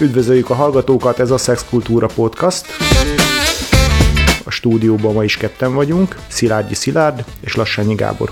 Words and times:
Üdvözöljük 0.00 0.50
a 0.50 0.54
hallgatókat, 0.54 1.18
ez 1.18 1.30
a 1.30 1.36
Sex 1.36 1.64
Kultúra 1.70 2.06
Podcast. 2.14 2.66
A 4.44 4.50
stúdióban 4.50 5.14
ma 5.14 5.24
is 5.24 5.36
ketten 5.36 5.74
vagyunk, 5.74 6.16
Szilágyi 6.28 6.74
Szilárd 6.74 7.24
és 7.40 7.56
Lassányi 7.56 7.94
Gábor. 7.94 8.30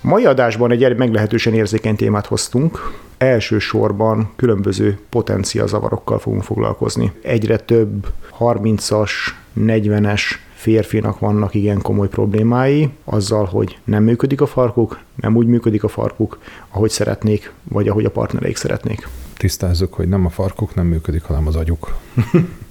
Mai 0.00 0.24
adásban 0.24 0.70
egy 0.70 0.96
meglehetősen 0.96 1.54
érzékeny 1.54 1.96
témát 1.96 2.26
hoztunk. 2.26 2.92
Elsősorban 3.18 4.32
különböző 4.36 4.98
potencia 5.08 5.66
zavarokkal 5.66 6.18
fogunk 6.18 6.42
foglalkozni. 6.42 7.12
Egyre 7.22 7.56
több 7.56 8.06
30-as, 8.38 9.10
40-es 9.60 10.22
férfinak 10.54 11.18
vannak 11.18 11.54
igen 11.54 11.82
komoly 11.82 12.08
problémái 12.08 12.90
azzal, 13.04 13.44
hogy 13.44 13.78
nem 13.84 14.02
működik 14.02 14.40
a 14.40 14.46
farkuk, 14.46 14.98
nem 15.14 15.36
úgy 15.36 15.46
működik 15.46 15.84
a 15.84 15.88
farkuk, 15.88 16.38
ahogy 16.70 16.90
szeretnék, 16.90 17.52
vagy 17.62 17.88
ahogy 17.88 18.04
a 18.04 18.10
partnereik 18.10 18.56
szeretnék. 18.56 19.08
Tisztázzuk, 19.40 19.94
hogy 19.94 20.08
nem 20.08 20.26
a 20.26 20.28
farkuk 20.28 20.74
nem 20.74 20.86
működik, 20.86 21.22
hanem 21.22 21.46
az 21.46 21.56
agyuk. 21.56 21.96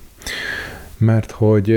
Mert 0.98 1.31
hogy 1.31 1.71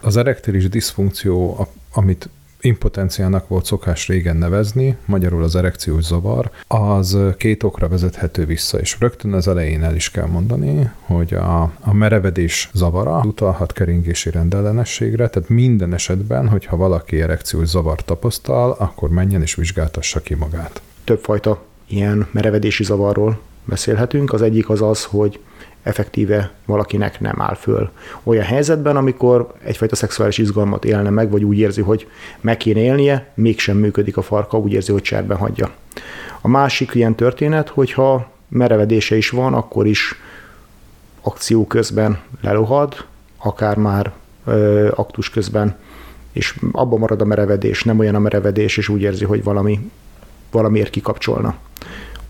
az 0.00 0.16
erektilis 0.16 0.68
diszfunkció, 0.68 1.66
amit 1.92 2.28
impotenciának 2.60 3.48
volt 3.48 3.64
szokás 3.64 4.08
régen 4.08 4.36
nevezni, 4.36 4.96
magyarul 5.04 5.42
az 5.42 5.56
erekciós 5.56 6.04
zavar, 6.04 6.50
az 6.66 7.18
két 7.36 7.62
okra 7.62 7.88
vezethető 7.88 8.44
vissza, 8.44 8.78
és 8.78 8.96
rögtön 9.00 9.32
az 9.32 9.48
elején 9.48 9.82
el 9.82 9.94
is 9.94 10.10
kell 10.10 10.26
mondani, 10.26 10.90
hogy 11.00 11.34
a, 11.34 11.62
a 11.80 11.92
merevedés 11.92 12.70
zavara 12.72 13.20
utalhat 13.24 13.72
keringési 13.72 14.30
rendellenességre, 14.30 15.28
tehát 15.28 15.48
minden 15.48 15.94
esetben, 15.94 16.48
hogyha 16.48 16.76
valaki 16.76 17.20
erekciós 17.20 17.68
zavart 17.68 18.04
tapasztal, 18.04 18.70
akkor 18.78 19.10
menjen 19.10 19.42
és 19.42 19.54
vizsgáltassa 19.54 20.20
ki 20.20 20.34
magát. 20.34 20.82
Többfajta 21.04 21.62
ilyen 21.86 22.26
merevedési 22.32 22.84
zavarról 22.84 23.40
beszélhetünk. 23.64 24.32
Az 24.32 24.42
egyik 24.42 24.68
az 24.68 24.82
az, 24.82 25.04
hogy 25.04 25.40
effektíve 25.82 26.50
valakinek 26.64 27.20
nem 27.20 27.40
áll 27.40 27.54
föl 27.54 27.90
olyan 28.22 28.44
helyzetben, 28.44 28.96
amikor 28.96 29.54
egyfajta 29.64 29.96
szexuális 29.96 30.38
izgalmat 30.38 30.84
élne 30.84 31.10
meg, 31.10 31.30
vagy 31.30 31.44
úgy 31.44 31.58
érzi, 31.58 31.80
hogy 31.80 32.08
meg 32.40 32.56
kéne 32.56 32.80
élnie, 32.80 33.32
mégsem 33.34 33.76
működik 33.76 34.16
a 34.16 34.22
farka, 34.22 34.58
úgy 34.58 34.72
érzi, 34.72 34.92
hogy 34.92 35.02
cserben 35.02 35.36
hagyja. 35.36 35.70
A 36.40 36.48
másik 36.48 36.94
ilyen 36.94 37.14
történet, 37.14 37.68
hogyha 37.68 38.30
merevedése 38.48 39.16
is 39.16 39.30
van, 39.30 39.54
akkor 39.54 39.86
is 39.86 40.14
akció 41.20 41.66
közben 41.66 42.18
lelohad, 42.40 43.04
akár 43.36 43.76
már 43.76 44.12
ö, 44.44 44.90
aktus 44.94 45.30
közben, 45.30 45.76
és 46.32 46.58
abban 46.72 46.98
marad 46.98 47.20
a 47.20 47.24
merevedés, 47.24 47.84
nem 47.84 47.98
olyan 47.98 48.14
a 48.14 48.18
merevedés, 48.18 48.76
és 48.76 48.88
úgy 48.88 49.00
érzi, 49.00 49.24
hogy 49.24 49.42
valami, 49.42 49.90
valamiért 50.50 50.90
kikapcsolna. 50.90 51.54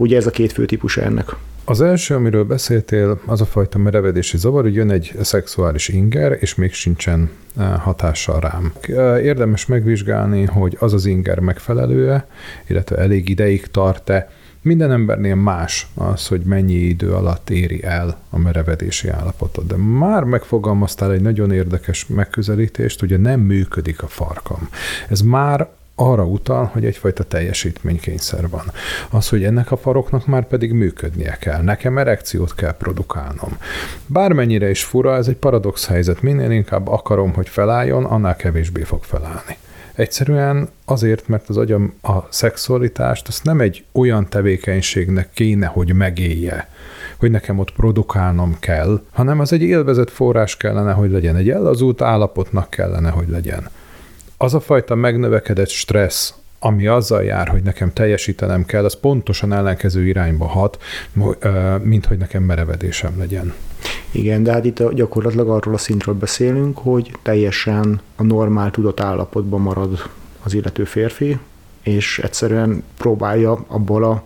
Ugye 0.02 0.16
ez 0.16 0.26
a 0.26 0.30
két 0.30 0.52
fő 0.52 0.66
típusa 0.66 1.00
ennek. 1.02 1.36
Az 1.64 1.80
első, 1.80 2.14
amiről 2.14 2.44
beszéltél, 2.44 3.20
az 3.26 3.40
a 3.40 3.44
fajta 3.44 3.78
merevedési 3.78 4.38
zavar, 4.38 4.62
hogy 4.62 4.74
jön 4.74 4.90
egy 4.90 5.12
szexuális 5.20 5.88
inger, 5.88 6.36
és 6.40 6.54
még 6.54 6.72
sincsen 6.72 7.30
eh, 7.56 7.78
hatással 7.78 8.40
rám. 8.40 8.72
Eh, 8.80 9.24
érdemes 9.24 9.66
megvizsgálni, 9.66 10.44
hogy 10.44 10.76
az 10.80 10.92
az 10.92 11.06
inger 11.06 11.38
megfelelő-e, 11.38 12.26
illetve 12.66 12.96
elég 12.96 13.28
ideig 13.28 13.66
tart-e. 13.66 14.30
Minden 14.62 14.92
embernél 14.92 15.34
más 15.34 15.86
az, 15.94 16.26
hogy 16.26 16.40
mennyi 16.40 16.74
idő 16.74 17.12
alatt 17.12 17.50
éri 17.50 17.84
el 17.84 18.18
a 18.30 18.38
merevedési 18.38 19.08
állapotot. 19.08 19.66
De 19.66 19.76
már 19.76 20.24
megfogalmaztál 20.24 21.12
egy 21.12 21.22
nagyon 21.22 21.52
érdekes 21.52 22.06
megközelítést, 22.06 23.02
ugye 23.02 23.16
nem 23.16 23.40
működik 23.40 24.02
a 24.02 24.06
farkam. 24.06 24.68
Ez 25.08 25.20
már 25.20 25.68
arra 25.94 26.24
utal, 26.24 26.64
hogy 26.64 26.84
egyfajta 26.84 27.24
teljesítménykényszer 27.24 28.48
van. 28.48 28.72
Az, 29.10 29.28
hogy 29.28 29.44
ennek 29.44 29.70
a 29.70 29.76
faroknak 29.76 30.26
már 30.26 30.46
pedig 30.46 30.72
működnie 30.72 31.36
kell. 31.40 31.62
Nekem 31.62 31.98
erekciót 31.98 32.54
kell 32.54 32.76
produkálnom. 32.76 33.56
Bármennyire 34.06 34.70
is 34.70 34.84
fura, 34.84 35.16
ez 35.16 35.26
egy 35.26 35.36
paradox 35.36 35.86
helyzet. 35.86 36.22
Minél 36.22 36.50
inkább 36.50 36.88
akarom, 36.88 37.34
hogy 37.34 37.48
felálljon, 37.48 38.04
annál 38.04 38.36
kevésbé 38.36 38.82
fog 38.82 39.02
felállni. 39.02 39.56
Egyszerűen 39.94 40.68
azért, 40.84 41.28
mert 41.28 41.48
az 41.48 41.56
agyam 41.56 41.94
a 42.02 42.18
szexualitást 42.28 43.28
azt 43.28 43.44
nem 43.44 43.60
egy 43.60 43.84
olyan 43.92 44.28
tevékenységnek 44.28 45.30
kéne, 45.34 45.66
hogy 45.66 45.94
megélje, 45.94 46.68
hogy 47.18 47.30
nekem 47.30 47.58
ott 47.58 47.72
produkálnom 47.72 48.56
kell, 48.60 49.02
hanem 49.10 49.40
az 49.40 49.52
egy 49.52 49.62
élvezett 49.62 50.10
forrás 50.10 50.56
kellene, 50.56 50.92
hogy 50.92 51.10
legyen, 51.10 51.36
egy 51.36 51.50
ellazult 51.50 52.02
állapotnak 52.02 52.70
kellene, 52.70 53.10
hogy 53.10 53.28
legyen 53.28 53.68
az 54.42 54.54
a 54.54 54.60
fajta 54.60 54.94
megnövekedett 54.94 55.68
stressz, 55.68 56.34
ami 56.58 56.86
azzal 56.86 57.22
jár, 57.22 57.48
hogy 57.48 57.62
nekem 57.62 57.92
teljesítenem 57.92 58.64
kell, 58.64 58.84
az 58.84 59.00
pontosan 59.00 59.52
ellenkező 59.52 60.06
irányba 60.06 60.46
hat, 60.46 60.82
mint 61.82 62.06
hogy 62.06 62.18
nekem 62.18 62.42
merevedésem 62.42 63.18
legyen. 63.18 63.54
Igen, 64.10 64.42
de 64.42 64.52
hát 64.52 64.64
itt 64.64 64.92
gyakorlatilag 64.92 65.48
arról 65.48 65.74
a 65.74 65.78
szintről 65.78 66.14
beszélünk, 66.14 66.78
hogy 66.78 67.10
teljesen 67.22 68.00
a 68.16 68.22
normál 68.22 68.70
tudatállapotban 68.70 69.60
marad 69.60 70.02
az 70.42 70.54
illető 70.54 70.84
férfi, 70.84 71.38
és 71.82 72.18
egyszerűen 72.18 72.82
próbálja 72.98 73.64
abból 73.66 74.04
a 74.04 74.22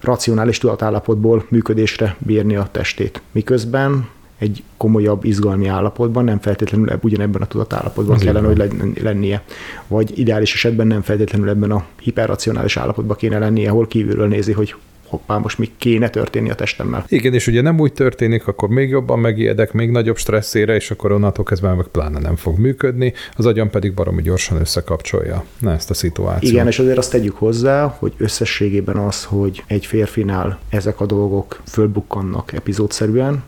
racionális 0.00 0.58
tudatállapotból 0.58 1.44
működésre 1.48 2.16
bírni 2.18 2.56
a 2.56 2.68
testét. 2.70 3.22
Miközben 3.32 4.08
egy 4.40 4.62
komolyabb 4.76 5.24
izgalmi 5.24 5.66
állapotban, 5.66 6.24
nem 6.24 6.40
feltétlenül 6.40 6.98
ugyanebben 7.00 7.42
a 7.42 7.46
tudatállapotban 7.46 8.14
Az 8.14 8.22
kellene, 8.22 8.46
hogy 8.46 8.70
lennie. 9.02 9.42
Vagy 9.86 10.18
ideális 10.18 10.54
esetben 10.54 10.86
nem 10.86 11.02
feltétlenül 11.02 11.48
ebben 11.48 11.70
a 11.70 11.84
hiperracionális 12.00 12.76
állapotban 12.76 13.16
kéne 13.16 13.38
lennie, 13.38 13.70
ahol 13.70 13.86
kívülről 13.86 14.28
nézi, 14.28 14.52
hogy 14.52 14.74
hoppá, 15.10 15.38
most 15.38 15.58
mi 15.58 15.70
kéne 15.78 16.08
történni 16.10 16.50
a 16.50 16.54
testemmel. 16.54 17.04
Igen, 17.08 17.34
és 17.34 17.46
ugye 17.46 17.60
nem 17.60 17.80
úgy 17.80 17.92
történik, 17.92 18.46
akkor 18.46 18.68
még 18.68 18.88
jobban 18.88 19.18
megijedek, 19.18 19.72
még 19.72 19.90
nagyobb 19.90 20.16
stresszére, 20.16 20.74
és 20.74 20.90
akkor 20.90 21.12
onnantól 21.12 21.44
kezdve 21.44 21.74
meg 21.74 21.86
pláne 21.86 22.18
nem 22.18 22.36
fog 22.36 22.58
működni, 22.58 23.12
az 23.36 23.46
agyam 23.46 23.70
pedig 23.70 23.94
baromi 23.94 24.22
gyorsan 24.22 24.60
összekapcsolja 24.60 25.44
na, 25.58 25.72
ezt 25.72 25.90
a 25.90 25.94
szituációt. 25.94 26.52
Igen, 26.52 26.66
és 26.66 26.78
azért 26.78 26.98
azt 26.98 27.10
tegyük 27.10 27.36
hozzá, 27.36 27.96
hogy 27.98 28.12
összességében 28.16 28.96
az, 28.96 29.24
hogy 29.24 29.62
egy 29.66 29.86
férfinál 29.86 30.58
ezek 30.68 31.00
a 31.00 31.06
dolgok 31.06 31.60
fölbukkannak 31.66 32.52
epizódszerűen, 32.52 33.42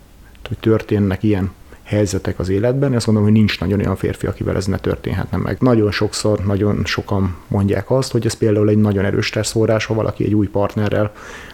hogy 0.52 0.60
történnek 0.60 1.22
ilyen 1.22 1.50
helyzetek 1.82 2.38
az 2.38 2.48
életben, 2.48 2.94
azt 2.94 3.06
mondom, 3.06 3.24
hogy 3.24 3.32
nincs 3.32 3.60
nagyon 3.60 3.78
olyan 3.78 3.96
férfi, 3.96 4.26
akivel 4.26 4.56
ez 4.56 4.66
ne 4.66 4.76
történhetne 4.76 5.36
meg. 5.36 5.56
Nagyon 5.60 5.90
sokszor, 5.90 6.38
nagyon 6.38 6.84
sokan 6.84 7.36
mondják 7.48 7.90
azt, 7.90 8.12
hogy 8.12 8.26
ez 8.26 8.34
például 8.34 8.68
egy 8.68 8.78
nagyon 8.78 9.04
erős 9.04 9.26
stresszforrás, 9.26 9.84
ha 9.84 9.94
valaki 9.94 10.24
egy 10.24 10.34
új 10.34 10.46
partnerrel 10.46 11.12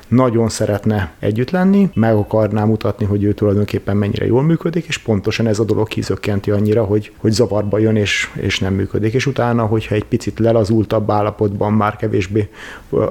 nagyon 0.09 0.49
szeretne 0.49 1.13
együtt 1.19 1.51
lenni, 1.51 1.91
meg 1.95 2.15
akarná 2.15 2.65
mutatni, 2.65 3.05
hogy 3.05 3.25
ő 3.25 3.33
tulajdonképpen 3.33 3.97
mennyire 3.97 4.27
jól 4.27 4.43
működik, 4.43 4.87
és 4.87 4.99
pontosan 4.99 5.47
ez 5.47 5.59
a 5.59 5.65
dolog 5.65 5.89
kizökkenti 5.89 6.51
annyira, 6.51 6.85
hogy, 6.85 7.13
hogy 7.17 7.33
zavarba 7.33 7.79
jön 7.79 7.97
és, 7.97 8.31
és 8.35 8.59
nem 8.59 8.75
működik. 8.75 9.15
És 9.15 9.27
utána, 9.27 9.67
hogyha 9.67 9.95
egy 9.95 10.05
picit 10.05 10.39
lelazultabb 10.39 11.11
állapotban 11.11 11.73
már 11.73 11.97
kevésbé 11.97 12.49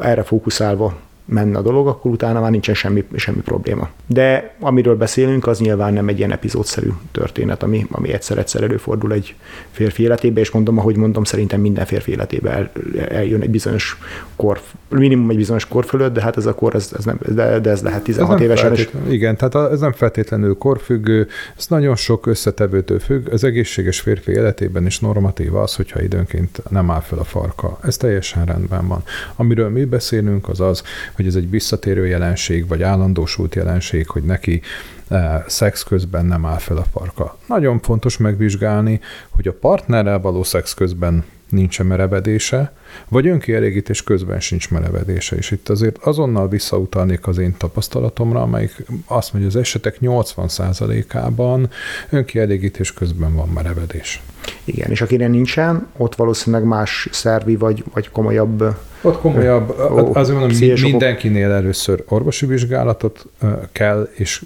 erre 0.02 0.24
fókuszálva 0.24 0.98
menne 1.28 1.58
a 1.58 1.62
dolog, 1.62 1.88
akkor 1.88 2.12
utána 2.12 2.40
már 2.40 2.52
nincsen 2.52 2.76
semmi, 2.76 3.06
semmi 3.16 3.42
probléma. 3.42 3.90
De 4.06 4.56
amiről 4.60 4.96
beszélünk, 4.96 5.48
az 5.48 5.60
nyilván 5.60 5.94
nem 5.94 6.08
egy 6.08 6.18
ilyen 6.18 6.32
epizódszerű 6.32 6.90
történet, 7.12 7.64
ami, 7.64 7.86
ami 7.92 8.14
egyszer-egyszer 8.14 8.64
előfordul 8.64 9.14
egy 9.14 9.36
férfi 9.72 10.04
életébe, 10.04 10.40
és 10.40 10.52
mondom, 10.52 10.78
ahogy 10.78 10.96
mondom, 10.96 11.24
szerintem 11.24 11.62
minden 11.62 11.86
férfi 11.86 12.12
életébe 12.12 12.52
el, 12.52 12.72
eljön 13.10 13.42
egy 13.42 13.50
bizonyos 13.50 13.98
kor, 14.36 14.62
minimum 14.90 15.30
egy 15.30 15.36
bizonyos 15.36 15.66
kor 15.66 15.86
fölött, 15.86 16.14
de 16.14 16.22
hát 16.22 16.38
ez 16.38 16.46
a 16.46 16.54
kor, 16.54 16.76
ez, 16.76 16.92
ez 16.98 17.06
nem, 17.06 17.20
de, 17.28 17.60
de 17.60 17.70
ez 17.70 17.82
lehet 17.82 18.04
16 18.04 18.36
ez 18.36 18.42
évesen. 18.42 18.76
Igen, 19.10 19.38
tehát 19.38 19.72
ez 19.72 19.80
nem 19.80 19.92
feltétlenül 19.92 20.58
korfüggő, 20.58 21.28
ez 21.58 21.68
nagyon 21.68 21.96
sok 21.96 22.26
összetevőtől 22.26 23.00
függ. 23.00 23.32
Az 23.32 23.44
egészséges 23.44 24.00
férfi 24.00 24.32
életében 24.32 24.86
is 24.86 25.00
normatív 25.00 25.56
az, 25.56 25.76
hogyha 25.76 26.02
időnként 26.02 26.62
nem 26.70 26.92
áll 26.92 27.02
fel 27.02 27.20
a 27.20 27.24
farka. 27.24 27.80
Ez 27.84 27.98
teljesen 27.98 28.46
rendben 28.46 28.88
van. 28.88 29.04
Amiről 29.36 29.70
mi 29.70 29.86
beszélünk, 29.86 30.50
az 30.50 30.60
az, 30.60 30.84
hogy 31.18 31.28
ez 31.28 31.36
egy 31.36 31.50
visszatérő 31.50 32.08
jelenség, 32.08 32.68
vagy 32.68 32.82
állandósult 32.82 33.56
jelenség, 33.56 34.08
hogy 34.08 34.24
neki 34.24 34.62
e, 35.08 35.44
szex 35.48 35.84
közben 35.84 36.26
nem 36.26 36.46
áll 36.46 36.58
fel 36.58 36.78
a 36.78 36.86
farka. 36.92 37.38
Nagyon 37.48 37.80
fontos 37.80 38.18
megvizsgálni, 38.18 39.00
hogy 39.30 39.48
a 39.48 39.54
partnerrel 39.54 40.20
való 40.20 40.44
szex 40.44 40.74
közben 40.74 41.24
nincs 41.50 41.84
merevedése, 41.84 42.74
vagy 43.08 43.28
önkielégítés 43.28 44.04
közben 44.04 44.40
sincs 44.40 44.70
merevedése. 44.70 45.36
És 45.36 45.52
itt 45.52 45.70
azért 45.70 45.98
azonnal 45.98 46.48
visszautalnék 46.48 47.28
az 47.28 47.38
én 47.38 47.56
tapasztalatomra, 47.58 48.42
amelyik 48.42 48.86
azt 49.06 49.34
mondja, 49.34 49.50
az 49.50 49.56
esetek 49.56 49.98
80%-ában 50.02 51.70
önkielégítés 52.10 52.94
közben 52.94 53.36
van 53.36 53.50
merevedés. 53.50 54.22
Igen, 54.64 54.90
és 54.92 55.02
akire 55.02 55.28
nincsen, 55.28 55.88
ott 55.98 56.16
valószínűleg 56.16 56.66
más 56.66 57.08
szervi 57.12 57.56
vagy, 57.56 57.84
vagy 57.94 58.10
komolyabb 58.10 58.64
ott 59.02 59.20
komolyabb, 59.20 59.70
azért 60.14 60.40
mondom, 60.40 60.58
mindenkinél 60.82 61.52
először 61.52 62.04
orvosi 62.08 62.46
vizsgálatot 62.46 63.26
kell, 63.72 64.10
és 64.14 64.46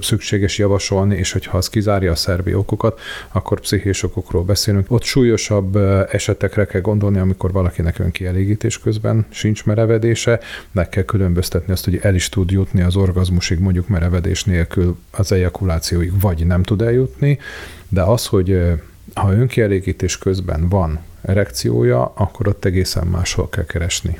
szükséges 0.00 0.58
javasolni, 0.58 1.16
és 1.16 1.32
hogyha 1.32 1.56
az 1.56 1.68
kizárja 1.68 2.10
a 2.10 2.14
szervi 2.14 2.54
okokat, 2.54 3.00
akkor 3.32 3.60
pszichés 3.60 4.02
okokról 4.02 4.42
beszélünk. 4.42 4.86
Ott 4.88 5.02
súlyosabb 5.02 5.76
esetekre 6.10 6.64
kell 6.64 6.80
gondolni, 6.80 7.18
amikor 7.18 7.45
valakinek 7.52 7.98
önkielégítés 7.98 8.78
közben 8.78 9.26
sincs 9.28 9.64
merevedése, 9.64 10.40
meg 10.72 10.88
kell 10.88 11.04
különböztetni 11.04 11.72
azt, 11.72 11.84
hogy 11.84 11.98
el 12.02 12.14
is 12.14 12.28
tud 12.28 12.50
jutni 12.50 12.82
az 12.82 12.96
orgazmusig, 12.96 13.58
mondjuk 13.58 13.88
merevedés 13.88 14.44
nélkül 14.44 14.96
az 15.10 15.32
ejakulációig, 15.32 16.20
vagy 16.20 16.46
nem 16.46 16.62
tud 16.62 16.82
eljutni, 16.82 17.38
de 17.88 18.02
az, 18.02 18.26
hogy 18.26 18.60
ha 19.14 19.32
önkielégítés 19.32 20.18
közben 20.18 20.68
van 20.68 20.98
erekciója, 21.22 22.12
akkor 22.14 22.48
ott 22.48 22.64
egészen 22.64 23.06
máshol 23.06 23.48
kell 23.48 23.64
keresni. 23.64 24.18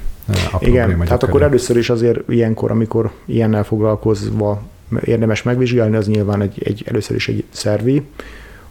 A 0.52 0.56
Igen, 0.60 0.98
tehát 0.98 1.22
akkor 1.22 1.42
először 1.42 1.76
is 1.76 1.90
azért 1.90 2.28
ilyenkor, 2.28 2.70
amikor 2.70 3.10
ilyennel 3.24 3.64
foglalkozva 3.64 4.62
érdemes 5.04 5.42
megvizsgálni, 5.42 5.96
az 5.96 6.06
nyilván 6.06 6.40
egy, 6.40 6.62
egy 6.64 6.84
először 6.86 7.16
is 7.16 7.28
egy 7.28 7.44
szervi, 7.50 8.02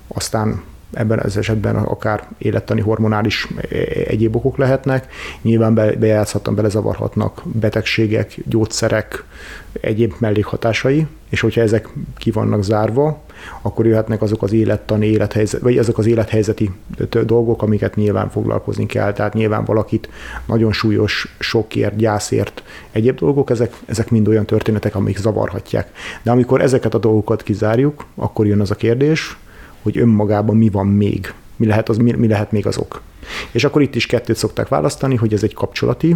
aztán 0.08 0.62
ebben 0.96 1.20
az 1.20 1.38
esetben 1.38 1.76
akár 1.76 2.28
élettani 2.38 2.82
hormonális 2.82 3.48
e, 3.58 3.78
egyéb 4.08 4.36
okok 4.36 4.58
lehetnek. 4.58 5.14
Nyilván 5.42 5.74
bejátszhatnak, 5.74 6.56
belezavarhatnak 6.56 7.42
betegségek, 7.46 8.36
gyógyszerek, 8.46 9.24
egyéb 9.82 10.14
mellékhatásai, 10.18 11.08
és 11.30 11.40
hogyha 11.40 11.62
ezek 11.62 11.90
ki 12.18 12.32
vannak 12.32 12.64
zárva, 12.64 13.24
akkor 13.62 13.86
jöhetnek 13.86 14.22
azok 14.22 14.44
az 14.44 14.54
élettani, 14.54 15.08
élethelyzet, 15.08 15.62
vagy 15.62 15.78
azok 15.78 15.98
az 15.98 16.06
élethelyzeti 16.06 16.72
dolgok, 17.26 17.62
amiket 17.62 17.96
nyilván 17.96 18.30
foglalkozni 18.30 18.86
kell. 18.86 19.14
Tehát 19.14 19.34
nyilván 19.34 19.66
valakit 19.66 20.10
nagyon 20.46 20.72
súlyos 20.72 21.36
sokért, 21.40 21.96
gyászért, 21.96 22.64
egyéb 22.92 23.20
dolgok, 23.20 23.50
ezek, 23.50 23.74
ezek 23.86 24.10
mind 24.10 24.28
olyan 24.28 24.46
történetek, 24.46 24.96
amik 24.96 25.18
zavarhatják. 25.18 25.92
De 26.24 26.32
amikor 26.32 26.62
ezeket 26.62 26.94
a 26.94 26.98
dolgokat 26.98 27.44
kizárjuk, 27.44 28.06
akkor 28.16 28.48
jön 28.48 28.62
az 28.62 28.72
a 28.72 28.76
kérdés, 28.76 29.38
hogy 29.86 29.98
önmagában 29.98 30.58
mi 30.58 30.70
van 30.70 30.88
még, 30.88 31.34
mi 31.56 31.66
lehet, 31.66 31.90
az, 31.90 31.98
mi, 31.98 32.12
mi 32.12 32.28
lehet 32.28 32.52
még 32.52 32.68
az 32.68 32.78
ok. 32.78 33.02
És 33.52 33.64
akkor 33.64 33.82
itt 33.82 33.96
is 33.96 34.06
kettőt 34.06 34.36
szokták 34.36 34.68
választani, 34.68 35.16
hogy 35.16 35.34
ez 35.34 35.44
egy 35.44 35.54
kapcsolati 35.54 36.16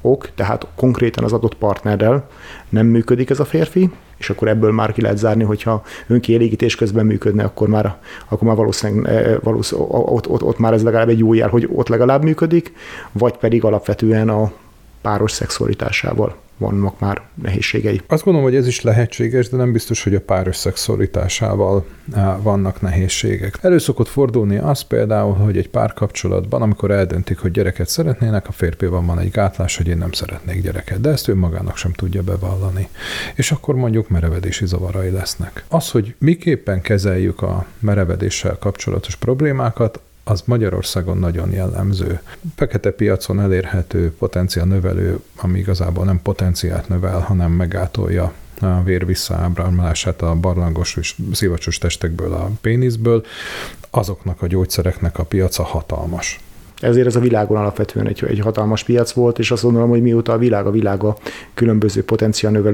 ok, 0.00 0.28
tehát 0.34 0.66
konkrétan 0.74 1.24
az 1.24 1.32
adott 1.32 1.54
partnerrel 1.54 2.28
nem 2.68 2.86
működik 2.86 3.30
ez 3.30 3.40
a 3.40 3.44
férfi, 3.44 3.90
és 4.16 4.30
akkor 4.30 4.48
ebből 4.48 4.72
már 4.72 4.92
ki 4.92 5.00
lehet 5.00 5.18
zárni, 5.18 5.44
hogyha 5.44 5.82
önkielégítés 6.06 6.76
közben 6.76 7.06
működne, 7.06 7.44
akkor 7.44 7.68
már, 7.68 7.96
akkor 8.28 8.48
már 8.48 8.56
valószínűleg, 8.56 9.14
eh, 9.14 9.36
valószínűleg 9.42 9.90
ott, 9.90 10.28
ott, 10.28 10.42
ott, 10.42 10.58
már 10.58 10.72
ez 10.72 10.82
legalább 10.82 11.08
egy 11.08 11.18
jó 11.18 11.34
jel, 11.34 11.48
hogy 11.48 11.68
ott 11.72 11.88
legalább 11.88 12.22
működik, 12.22 12.72
vagy 13.12 13.36
pedig 13.36 13.64
alapvetően 13.64 14.28
a 14.28 14.52
páros 15.00 15.32
szexualitásával 15.32 16.36
vannak 16.62 17.00
már 17.00 17.22
nehézségei. 17.42 18.00
Azt 18.06 18.24
gondolom, 18.24 18.48
hogy 18.48 18.58
ez 18.58 18.66
is 18.66 18.80
lehetséges, 18.80 19.48
de 19.48 19.56
nem 19.56 19.72
biztos, 19.72 20.02
hogy 20.02 20.14
a 20.14 20.20
pár 20.20 20.46
összegszorításával 20.46 21.86
eh, 22.14 22.34
vannak 22.42 22.80
nehézségek. 22.80 23.58
Elő 23.60 23.78
szokott 23.78 24.08
fordulni 24.08 24.56
az 24.56 24.80
például, 24.80 25.34
hogy 25.34 25.56
egy 25.56 25.68
párkapcsolatban, 25.68 26.62
amikor 26.62 26.90
eldöntik, 26.90 27.38
hogy 27.38 27.50
gyereket 27.50 27.88
szeretnének, 27.88 28.48
a 28.48 28.52
férfiban 28.52 29.06
van 29.06 29.18
egy 29.18 29.30
gátlás, 29.30 29.76
hogy 29.76 29.88
én 29.88 29.98
nem 29.98 30.12
szeretnék 30.12 30.62
gyereket, 30.62 31.00
de 31.00 31.10
ezt 31.10 31.28
ő 31.28 31.34
magának 31.34 31.76
sem 31.76 31.92
tudja 31.92 32.22
bevallani. 32.22 32.88
És 33.34 33.52
akkor 33.52 33.74
mondjuk 33.74 34.08
merevedési 34.08 34.66
zavarai 34.66 35.10
lesznek. 35.10 35.64
Az, 35.68 35.90
hogy 35.90 36.14
miképpen 36.18 36.80
kezeljük 36.80 37.42
a 37.42 37.66
merevedéssel 37.78 38.56
kapcsolatos 38.58 39.16
problémákat, 39.16 40.00
az 40.24 40.42
Magyarországon 40.44 41.18
nagyon 41.18 41.50
jellemző. 41.50 42.20
Fekete 42.56 42.90
piacon 42.90 43.40
elérhető 43.40 44.12
potenciál 44.18 44.66
növelő, 44.66 45.20
ami 45.36 45.58
igazából 45.58 46.04
nem 46.04 46.22
potenciált 46.22 46.88
növel, 46.88 47.18
hanem 47.18 47.50
megátolja 47.50 48.32
a 48.60 48.82
vér 48.82 49.06
visszaábramlását 49.06 50.22
a 50.22 50.34
barlangos 50.34 50.96
és 50.96 51.16
szivacsos 51.32 51.78
testekből, 51.78 52.32
a 52.32 52.50
péniszből, 52.60 53.24
azoknak 53.90 54.42
a 54.42 54.46
gyógyszereknek 54.46 55.18
a 55.18 55.24
piaca 55.24 55.62
hatalmas. 55.62 56.40
Ezért 56.80 57.06
ez 57.06 57.16
a 57.16 57.20
világon 57.20 57.56
alapvetően 57.56 58.06
egy, 58.06 58.24
egy 58.28 58.38
hatalmas 58.38 58.84
piac 58.84 59.12
volt, 59.12 59.38
és 59.38 59.50
azt 59.50 59.62
gondolom, 59.62 59.88
hogy 59.88 60.02
mióta 60.02 60.32
a 60.32 60.38
világ 60.38 60.66
a 60.66 60.70
világa 60.70 61.16
különböző 61.54 62.04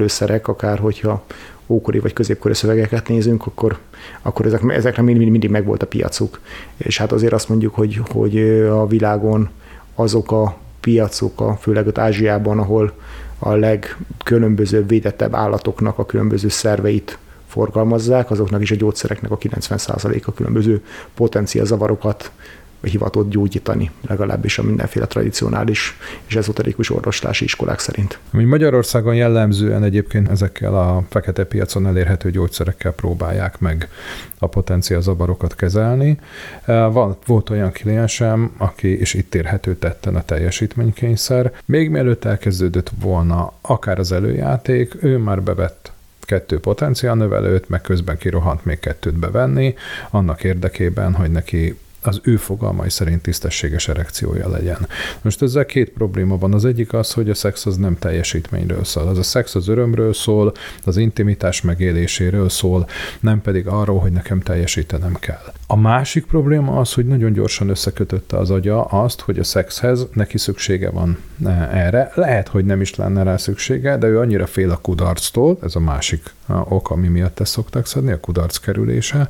szerek, 0.09 0.49
akár 0.49 0.79
hogyha 0.79 1.25
ókori 1.69 1.99
vagy 1.99 2.13
középkori 2.13 2.55
szövegeket 2.55 3.09
nézünk, 3.09 3.47
akkor, 3.47 3.79
akkor 4.23 4.47
ezek, 4.47 4.63
ezekre 4.69 5.03
mindig, 5.03 5.31
mindig 5.31 5.51
megvolt 5.51 5.83
a 5.83 5.87
piacuk. 5.87 6.41
És 6.77 6.99
hát 6.99 7.13
azért 7.13 7.33
azt 7.33 7.49
mondjuk, 7.49 7.75
hogy, 7.75 8.01
hogy 8.11 8.39
a 8.71 8.87
világon 8.87 9.49
azok 9.95 10.33
a 10.33 10.57
piacok, 10.81 11.41
a, 11.41 11.57
főleg 11.61 11.87
ott 11.87 11.99
Ázsiában, 11.99 12.59
ahol 12.59 12.93
a 13.39 13.53
legkülönbözőbb 13.53 14.89
védettebb 14.89 15.35
állatoknak 15.35 15.99
a 15.99 16.07
különböző 16.07 16.49
szerveit 16.49 17.19
forgalmazzák, 17.47 18.31
azoknak 18.31 18.63
is 18.63 18.71
a 18.71 18.75
gyógyszereknek 18.75 19.31
a 19.31 19.39
90%-a 19.39 20.33
különböző 20.33 20.85
potenciál 21.15 21.65
zavarokat 21.65 22.31
hivatott 22.83 23.31
gyógyítani, 23.31 23.91
legalábbis 24.07 24.59
a 24.59 24.63
mindenféle 24.63 25.07
tradicionális 25.07 25.97
és 26.27 26.37
ezoterikus 26.37 26.91
orvoslási 26.91 27.45
iskolák 27.45 27.79
szerint. 27.79 28.19
Ami 28.33 28.45
Magyarországon 28.45 29.15
jellemzően 29.15 29.83
egyébként 29.83 30.29
ezekkel 30.29 30.75
a 30.75 31.05
fekete 31.09 31.45
piacon 31.45 31.87
elérhető 31.87 32.31
gyógyszerekkel 32.31 32.93
próbálják 32.93 33.59
meg 33.59 33.89
a 34.39 34.47
potenciál 34.47 35.01
zavarokat 35.01 35.55
kezelni. 35.55 36.19
Van, 36.67 37.17
volt 37.27 37.51
olyan 37.51 37.73
kliensem, 37.73 38.53
aki, 38.57 38.99
és 38.99 39.15
itt 39.15 39.35
érhető 39.35 39.77
tetten 39.77 40.17
a 40.17 40.23
teljesítménykényszer, 40.23 41.53
még 41.65 41.91
mielőtt 41.91 42.25
elkezdődött 42.25 42.91
volna 43.01 43.53
akár 43.61 43.99
az 43.99 44.13
előjáték, 44.13 45.03
ő 45.03 45.17
már 45.17 45.43
bevett 45.43 45.93
kettő 46.21 46.61
potenciálnövelőt, 46.61 47.69
meg 47.69 47.81
közben 47.81 48.19
kirohant 48.19 48.65
még 48.65 48.79
kettőt 48.79 49.19
bevenni, 49.19 49.75
annak 50.11 50.45
érdekében, 50.45 51.15
hogy 51.15 51.31
neki 51.31 51.79
az 52.03 52.21
ő 52.23 52.37
fogalmai 52.37 52.91
szerint 52.91 53.23
tisztességes 53.23 53.89
erekciója 53.89 54.49
legyen. 54.49 54.89
Most 55.23 55.43
ezzel 55.43 55.67
két 55.67 55.91
probléma 55.91 56.39
van. 56.39 56.55
Az 56.55 56.65
egyik 56.65 56.93
az, 56.93 57.13
hogy 57.13 57.31
a 57.31 57.35
szex 57.35 57.67
az 57.67 57.77
nem 57.77 57.99
teljesítményről 57.99 58.85
szól. 58.85 59.09
Az 59.09 59.19
a 59.19 59.23
szex 59.23 59.55
az 59.55 59.69
örömről 59.69 60.15
szól, 60.15 60.53
az 60.85 60.97
intimitás 60.97 61.63
megéléséről 61.63 62.49
szól, 62.49 62.89
nem 63.21 63.41
pedig 63.41 63.67
arról, 63.67 63.99
hogy 63.99 64.13
nekem 64.13 64.41
teljesítenem 64.41 65.15
kell. 65.15 65.53
A 65.67 65.77
másik 65.77 66.27
probléma 66.27 66.81
az, 66.81 66.93
hogy 66.93 67.07
nagyon 67.07 67.33
gyorsan 67.33 67.69
összekötötte 67.69 68.37
az 68.37 68.51
agya 68.51 68.85
azt, 68.85 69.21
hogy 69.21 69.39
a 69.39 69.45
szexhez 69.45 70.07
neki 70.13 70.39
szüksége 70.39 70.91
van 70.91 71.19
e, 71.45 71.49
erre. 71.73 72.13
Lehet, 72.15 72.49
hogy 72.49 72.65
nem 72.65 72.81
is 72.81 72.95
lenne 72.95 73.23
rá 73.23 73.37
szüksége, 73.37 73.97
de 73.97 74.07
ő 74.07 74.19
annyira 74.19 74.47
fél 74.47 74.71
a 74.71 74.77
kudarctól, 74.77 75.59
ez 75.63 75.75
a 75.75 75.81
másik 75.81 76.23
ok, 76.49 76.91
ami 76.91 77.09
miatt 77.09 77.41
ezt 77.41 77.53
szokták 77.53 77.87
szedni, 77.87 78.13
a 78.13 78.21
kudarc 78.21 78.57
kerülése, 78.57 79.29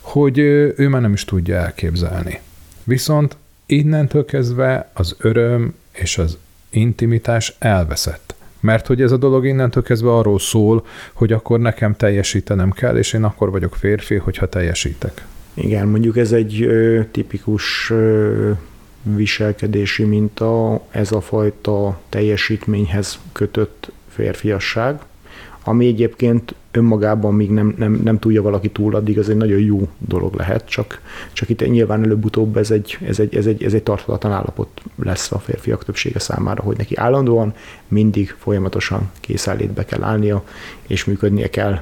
hogy 0.00 0.38
ő 0.76 0.88
már 0.88 1.00
nem 1.00 1.12
is 1.12 1.24
tudja 1.24 1.56
elképzelni. 1.56 2.40
Viszont 2.84 3.36
innentől 3.66 4.24
kezdve 4.24 4.90
az 4.92 5.16
öröm 5.18 5.74
és 5.92 6.18
az 6.18 6.38
intimitás 6.70 7.56
elveszett. 7.58 8.34
Mert 8.60 8.86
hogy 8.86 9.02
ez 9.02 9.12
a 9.12 9.16
dolog 9.16 9.46
innentől 9.46 9.82
kezdve 9.82 10.16
arról 10.16 10.38
szól, 10.38 10.86
hogy 11.12 11.32
akkor 11.32 11.60
nekem 11.60 11.96
teljesítenem 11.96 12.70
kell, 12.70 12.96
és 12.96 13.12
én 13.12 13.24
akkor 13.24 13.50
vagyok 13.50 13.74
férfi, 13.74 14.14
hogyha 14.14 14.48
teljesítek. 14.48 15.26
Igen, 15.54 15.88
mondjuk 15.88 16.16
ez 16.16 16.32
egy 16.32 16.62
ö, 16.62 17.00
tipikus 17.10 17.90
ö, 17.90 18.50
viselkedési 19.02 20.04
minta, 20.04 20.82
ez 20.90 21.12
a 21.12 21.20
fajta 21.20 22.00
teljesítményhez 22.08 23.18
kötött 23.32 23.92
férfiasság, 24.08 25.00
ami 25.64 25.86
egyébként 25.86 26.54
önmagában 26.70 27.34
még 27.34 27.50
nem, 27.50 27.74
nem, 27.78 28.00
nem 28.04 28.18
tudja 28.18 28.42
valaki 28.42 28.70
túl, 28.70 28.94
addig 28.94 29.18
az 29.18 29.28
egy 29.28 29.36
nagyon 29.36 29.60
jó 29.60 29.88
dolog 29.98 30.34
lehet, 30.34 30.68
csak, 30.68 31.00
csak 31.32 31.48
itt 31.48 31.68
nyilván 31.68 32.02
előbb-utóbb 32.02 32.56
ez 32.56 32.70
egy, 32.70 32.98
ez, 33.06 33.18
egy, 33.18 33.36
ez, 33.36 33.46
egy, 33.46 33.62
ez 33.62 33.74
egy 33.74 33.82
tartalatlan 33.82 34.32
állapot 34.32 34.82
lesz 35.02 35.32
a 35.32 35.38
férfiak 35.38 35.84
többsége 35.84 36.18
számára, 36.18 36.62
hogy 36.62 36.76
neki 36.76 36.96
állandóan 36.96 37.54
mindig 37.88 38.34
folyamatosan 38.38 39.10
készenlétbe 39.20 39.84
kell 39.84 40.02
állnia, 40.02 40.44
és 40.86 41.04
működnie 41.04 41.50
kell. 41.50 41.80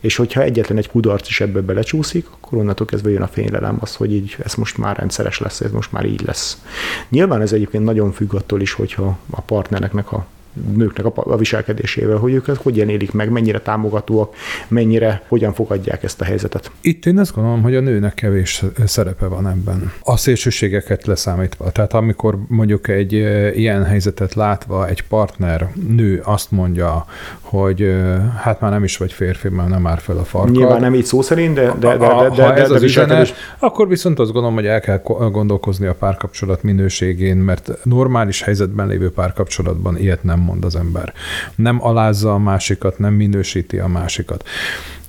És 0.00 0.16
hogyha 0.16 0.42
egyetlen 0.42 0.78
egy 0.78 0.88
kudarc 0.88 1.28
is 1.28 1.40
ebből 1.40 1.62
belecsúszik, 1.62 2.26
akkor 2.30 2.58
onnantól 2.58 2.86
kezdve 2.86 3.10
jön 3.10 3.22
a 3.22 3.26
fénylelem 3.26 3.76
az, 3.80 3.94
hogy 3.94 4.12
így 4.12 4.36
ez 4.44 4.54
most 4.54 4.78
már 4.78 4.96
rendszeres 4.96 5.38
lesz, 5.38 5.60
ez 5.60 5.70
most 5.70 5.92
már 5.92 6.04
így 6.04 6.22
lesz. 6.22 6.62
Nyilván 7.08 7.40
ez 7.40 7.52
egyébként 7.52 7.84
nagyon 7.84 8.12
függ 8.12 8.34
attól 8.34 8.60
is, 8.60 8.72
hogyha 8.72 9.18
a 9.30 9.40
partnereknek 9.40 10.12
a 10.12 10.26
nőknek 10.74 11.06
a, 11.06 11.12
a 11.14 11.36
viselkedésével, 11.36 12.16
hogy 12.16 12.32
ők 12.32 12.48
ezt 12.48 12.62
hogyan 12.62 12.88
élik 12.88 13.12
meg, 13.12 13.30
mennyire 13.30 13.60
támogatóak, 13.60 14.34
mennyire, 14.68 15.22
hogyan 15.28 15.52
fogadják 15.52 16.02
ezt 16.02 16.20
a 16.20 16.24
helyzetet. 16.24 16.70
Itt 16.80 17.06
én 17.06 17.18
azt 17.18 17.34
gondolom, 17.34 17.62
hogy 17.62 17.74
a 17.74 17.80
nőnek 17.80 18.14
kevés 18.14 18.64
szerepe 18.84 19.26
van 19.26 19.48
ebben. 19.48 19.92
A 20.02 20.16
szélsőségeket 20.16 21.06
leszámítva. 21.06 21.70
Tehát 21.70 21.92
amikor 21.92 22.38
mondjuk 22.48 22.88
egy 22.88 23.12
ilyen 23.56 23.84
helyzetet 23.84 24.34
látva 24.34 24.88
egy 24.88 25.02
partner 25.02 25.72
nő 25.88 26.22
azt 26.24 26.50
mondja, 26.50 27.06
hogy 27.40 27.94
hát 28.36 28.60
már 28.60 28.70
nem 28.70 28.84
is 28.84 28.96
vagy 28.96 29.12
férfi, 29.12 29.48
már 29.48 29.68
nem 29.68 29.80
már 29.80 29.98
fel 29.98 30.16
a 30.16 30.24
farkad. 30.24 30.50
Nyilván 30.56 30.80
nem 30.80 30.94
így 30.94 31.04
szó 31.04 31.22
szerint, 31.22 31.54
de, 31.54 31.62
de, 31.62 31.88
de, 31.88 31.96
de, 31.96 32.06
ha 32.06 32.28
de, 32.28 32.54
ez 32.54 32.68
de, 32.68 32.74
az 32.74 32.80
de 32.80 32.86
üzenet, 32.86 33.34
akkor 33.58 33.88
viszont 33.88 34.18
azt 34.18 34.32
gondolom, 34.32 34.56
hogy 34.56 34.66
el 34.66 34.80
kell 34.80 35.00
gondolkozni 35.30 35.86
a 35.86 35.94
párkapcsolat 35.94 36.62
minőségén, 36.62 37.36
mert 37.36 37.70
normális 37.82 38.42
helyzetben 38.42 38.86
lévő 38.86 39.10
párkapcsolatban 39.10 39.98
ilyet 39.98 40.22
nem 40.22 40.39
mond 40.40 40.64
az 40.64 40.76
ember. 40.76 41.12
Nem 41.54 41.84
alázza 41.84 42.34
a 42.34 42.38
másikat, 42.38 42.98
nem 42.98 43.14
minősíti 43.14 43.78
a 43.78 43.88
másikat. 43.88 44.44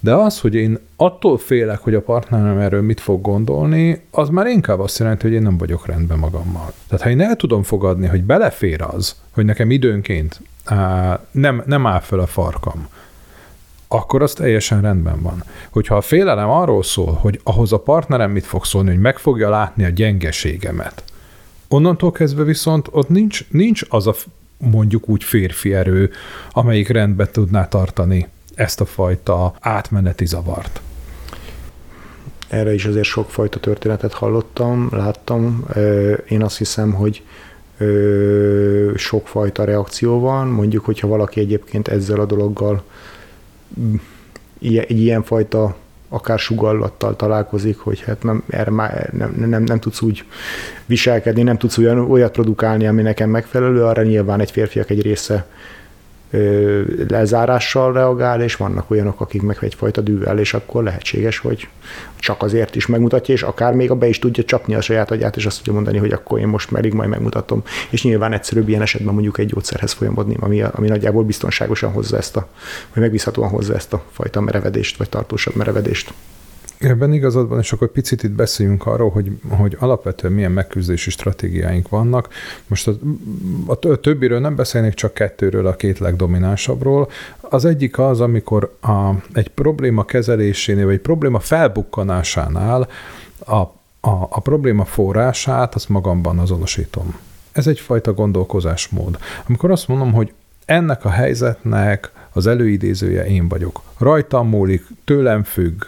De 0.03 0.15
az, 0.15 0.39
hogy 0.39 0.55
én 0.55 0.79
attól 0.95 1.37
félek, 1.37 1.79
hogy 1.79 1.95
a 1.95 2.01
partnerem 2.01 2.57
erről 2.57 2.81
mit 2.81 2.99
fog 2.99 3.21
gondolni, 3.21 4.01
az 4.11 4.29
már 4.29 4.47
inkább 4.47 4.79
azt 4.79 4.99
jelenti, 4.99 5.23
hogy 5.27 5.35
én 5.35 5.41
nem 5.41 5.57
vagyok 5.57 5.85
rendben 5.85 6.17
magammal. 6.17 6.73
Tehát 6.87 7.03
ha 7.03 7.09
én 7.09 7.21
el 7.21 7.35
tudom 7.35 7.63
fogadni, 7.63 8.07
hogy 8.07 8.23
belefér 8.23 8.81
az, 8.81 9.15
hogy 9.31 9.45
nekem 9.45 9.71
időnként 9.71 10.41
á, 10.65 11.19
nem, 11.31 11.63
nem 11.65 11.85
áll 11.85 11.99
fel 11.99 12.19
a 12.19 12.25
farkam, 12.25 12.87
akkor 13.87 14.21
az 14.21 14.33
teljesen 14.33 14.81
rendben 14.81 15.21
van. 15.21 15.43
Hogyha 15.69 15.95
a 15.95 16.01
félelem 16.01 16.49
arról 16.49 16.83
szól, 16.83 17.13
hogy 17.13 17.39
ahhoz 17.43 17.73
a 17.73 17.79
partnerem 17.79 18.31
mit 18.31 18.45
fog 18.45 18.65
szólni, 18.65 18.89
hogy 18.89 18.99
meg 18.99 19.17
fogja 19.17 19.49
látni 19.49 19.83
a 19.83 19.89
gyengeségemet, 19.89 21.03
onnantól 21.67 22.11
kezdve 22.11 22.43
viszont 22.43 22.87
ott 22.91 23.09
nincs, 23.09 23.49
nincs 23.49 23.81
az 23.89 24.07
a 24.07 24.13
mondjuk 24.61 25.09
úgy 25.09 25.23
férfi 25.23 25.73
erő, 25.73 26.11
amelyik 26.51 26.87
rendbe 26.87 27.29
tudná 27.29 27.67
tartani 27.67 28.27
ezt 28.55 28.81
a 28.81 28.85
fajta 28.85 29.53
átmeneti 29.59 30.25
zavart. 30.25 30.81
Erre 32.47 32.73
is 32.73 32.85
azért 32.85 33.05
sokfajta 33.05 33.59
történetet 33.59 34.13
hallottam, 34.13 34.87
láttam. 34.91 35.65
Én 36.27 36.43
azt 36.43 36.57
hiszem, 36.57 36.91
hogy 36.93 37.23
sokfajta 38.95 39.63
reakció 39.63 40.19
van. 40.19 40.47
Mondjuk, 40.47 40.85
hogyha 40.85 41.07
valaki 41.07 41.39
egyébként 41.39 41.87
ezzel 41.87 42.19
a 42.19 42.25
dologgal 42.25 42.83
egy 44.61 44.99
ilyenfajta 44.99 45.75
akár 46.13 46.39
sugallattal 46.39 47.15
találkozik, 47.15 47.77
hogy 47.77 48.01
hát 48.01 48.23
nem, 48.23 48.43
erre 48.49 48.71
már 48.71 49.09
nem, 49.13 49.33
nem, 49.49 49.63
nem 49.63 49.79
tudsz 49.79 50.01
úgy 50.01 50.23
viselkedni, 50.85 51.43
nem 51.43 51.57
tudsz 51.57 51.77
olyan, 51.77 51.99
olyat 51.99 52.31
produkálni, 52.31 52.87
ami 52.87 53.01
nekem 53.01 53.29
megfelelő, 53.29 53.83
arra 53.83 54.03
nyilván 54.03 54.39
egy 54.39 54.51
férfiak 54.51 54.89
egy 54.89 55.01
része 55.01 55.45
lezárással 57.07 57.93
reagál, 57.93 58.41
és 58.41 58.55
vannak 58.55 58.91
olyanok, 58.91 59.21
akik 59.21 59.41
meg 59.41 59.57
egyfajta 59.61 60.01
dűvel, 60.01 60.39
és 60.39 60.53
akkor 60.53 60.83
lehetséges, 60.83 61.37
hogy 61.37 61.67
csak 62.19 62.43
azért 62.43 62.75
is 62.75 62.85
megmutatja, 62.85 63.33
és 63.33 63.43
akár 63.43 63.73
még 63.73 63.91
a 63.91 63.95
be 63.95 64.07
is 64.07 64.19
tudja 64.19 64.43
csapni 64.43 64.75
a 64.75 64.81
saját 64.81 65.11
agyát, 65.11 65.35
és 65.35 65.45
azt 65.45 65.57
tudja 65.57 65.73
mondani, 65.73 65.97
hogy 65.97 66.11
akkor 66.11 66.39
én 66.39 66.47
most 66.47 66.71
merig 66.71 66.93
majd 66.93 67.09
megmutatom. 67.09 67.63
És 67.89 68.03
nyilván 68.03 68.33
egyszerűbb 68.33 68.69
ilyen 68.69 68.81
esetben 68.81 69.13
mondjuk 69.13 69.37
egy 69.37 69.47
gyógyszerhez 69.47 69.91
folyamodni, 69.91 70.35
ami, 70.39 70.61
ami 70.61 70.87
nagyjából 70.87 71.23
biztonságosan 71.23 71.91
hozza 71.91 72.17
ezt 72.17 72.37
a, 72.37 72.47
vagy 72.93 73.03
megbízhatóan 73.03 73.49
hozza 73.49 73.75
ezt 73.75 73.93
a 73.93 74.03
fajta 74.11 74.41
merevedést, 74.41 74.97
vagy 74.97 75.09
tartósabb 75.09 75.55
merevedést. 75.55 76.13
Ebben 76.81 77.13
igazad 77.13 77.47
van, 77.49 77.59
és 77.59 77.71
akkor 77.71 77.91
picit 77.91 78.23
itt 78.23 78.31
beszéljünk 78.31 78.85
arról, 78.85 79.09
hogy, 79.09 79.31
hogy 79.49 79.77
alapvetően 79.79 80.33
milyen 80.33 80.51
megküzdési 80.51 81.09
stratégiáink 81.09 81.89
vannak. 81.89 82.29
Most 82.67 82.87
a, 82.87 82.93
a 83.65 83.99
többiről 83.99 84.39
nem 84.39 84.55
beszélnék, 84.55 84.93
csak 84.93 85.13
kettőről, 85.13 85.67
a 85.67 85.75
két 85.75 85.99
legdominánsabbról. 85.99 87.09
Az 87.39 87.65
egyik 87.65 87.99
az, 87.99 88.21
amikor 88.21 88.75
a, 88.81 89.09
egy 89.33 89.49
probléma 89.49 90.05
kezelésénél, 90.05 90.85
vagy 90.85 90.93
egy 90.93 90.99
probléma 90.99 91.39
felbukkanásánál 91.39 92.87
a, 93.45 93.55
a, 93.55 94.27
a 94.29 94.39
probléma 94.39 94.85
forrását 94.85 95.75
azt 95.75 95.89
magamban 95.89 96.39
azonosítom. 96.39 97.15
Ez 97.51 97.67
egyfajta 97.67 98.13
gondolkozásmód. 98.13 99.17
Amikor 99.47 99.71
azt 99.71 99.87
mondom, 99.87 100.13
hogy 100.13 100.33
ennek 100.65 101.05
a 101.05 101.09
helyzetnek 101.09 102.11
az 102.33 102.47
előidézője 102.47 103.25
én 103.25 103.47
vagyok. 103.47 103.81
Rajtam 103.97 104.47
múlik, 104.47 104.87
tőlem 105.05 105.43
függ, 105.43 105.83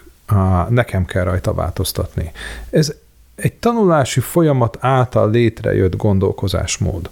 nekem 0.70 1.06
kell 1.06 1.24
rajta 1.24 1.54
változtatni. 1.54 2.32
Ez 2.70 2.94
egy 3.36 3.54
tanulási 3.54 4.20
folyamat 4.20 4.78
által 4.80 5.30
létrejött 5.30 5.96
gondolkozásmód. 5.96 7.10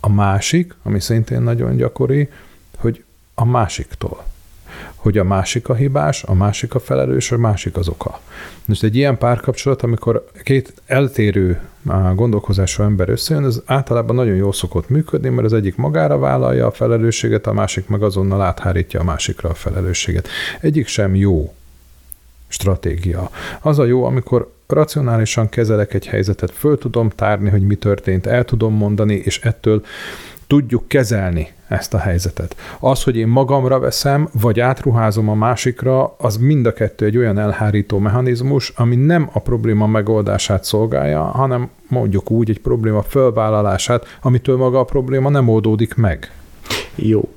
A 0.00 0.08
másik, 0.08 0.74
ami 0.82 1.00
szintén 1.00 1.42
nagyon 1.42 1.76
gyakori, 1.76 2.28
hogy 2.76 3.04
a 3.34 3.44
másiktól. 3.44 4.24
Hogy 4.94 5.18
a 5.18 5.24
másik 5.24 5.68
a 5.68 5.74
hibás, 5.74 6.22
a 6.22 6.34
másik 6.34 6.74
a 6.74 6.80
felelős, 6.80 7.32
a 7.32 7.36
másik 7.36 7.76
az 7.76 7.88
oka. 7.88 8.20
Most 8.64 8.82
egy 8.82 8.96
ilyen 8.96 9.18
párkapcsolat, 9.18 9.82
amikor 9.82 10.30
két 10.42 10.74
eltérő 10.86 11.60
gondolkozású 12.14 12.82
ember 12.82 13.08
összejön, 13.08 13.44
ez 13.44 13.62
általában 13.64 14.16
nagyon 14.16 14.34
jól 14.34 14.52
szokott 14.52 14.88
működni, 14.88 15.28
mert 15.28 15.46
az 15.46 15.52
egyik 15.52 15.76
magára 15.76 16.18
vállalja 16.18 16.66
a 16.66 16.70
felelősséget, 16.70 17.46
a 17.46 17.52
másik 17.52 17.88
meg 17.88 18.02
azonnal 18.02 18.42
áthárítja 18.42 19.00
a 19.00 19.04
másikra 19.04 19.48
a 19.48 19.54
felelősséget. 19.54 20.28
Egyik 20.60 20.86
sem 20.86 21.14
jó 21.14 21.54
stratégia. 22.56 23.30
Az 23.60 23.78
a 23.78 23.84
jó, 23.84 24.04
amikor 24.04 24.52
racionálisan 24.66 25.48
kezelek 25.48 25.94
egy 25.94 26.06
helyzetet, 26.06 26.50
föl 26.50 26.78
tudom 26.78 27.08
tárni, 27.08 27.50
hogy 27.50 27.62
mi 27.62 27.74
történt, 27.74 28.26
el 28.26 28.44
tudom 28.44 28.74
mondani, 28.74 29.14
és 29.14 29.40
ettől 29.40 29.82
tudjuk 30.46 30.88
kezelni 30.88 31.48
ezt 31.68 31.94
a 31.94 31.98
helyzetet. 31.98 32.56
Az, 32.78 33.02
hogy 33.02 33.16
én 33.16 33.26
magamra 33.26 33.78
veszem, 33.78 34.28
vagy 34.40 34.60
átruházom 34.60 35.28
a 35.28 35.34
másikra, 35.34 36.14
az 36.18 36.36
mind 36.36 36.66
a 36.66 36.72
kettő 36.72 37.04
egy 37.04 37.16
olyan 37.16 37.38
elhárító 37.38 37.98
mechanizmus, 37.98 38.72
ami 38.76 38.96
nem 38.96 39.28
a 39.32 39.38
probléma 39.38 39.86
megoldását 39.86 40.64
szolgálja, 40.64 41.22
hanem 41.22 41.70
mondjuk 41.88 42.30
úgy 42.30 42.50
egy 42.50 42.60
probléma 42.60 43.02
fölvállalását, 43.02 44.18
amitől 44.22 44.56
maga 44.56 44.78
a 44.78 44.84
probléma 44.84 45.28
nem 45.28 45.48
oldódik 45.48 45.94
meg. 45.94 46.30
Jó, 46.96 47.28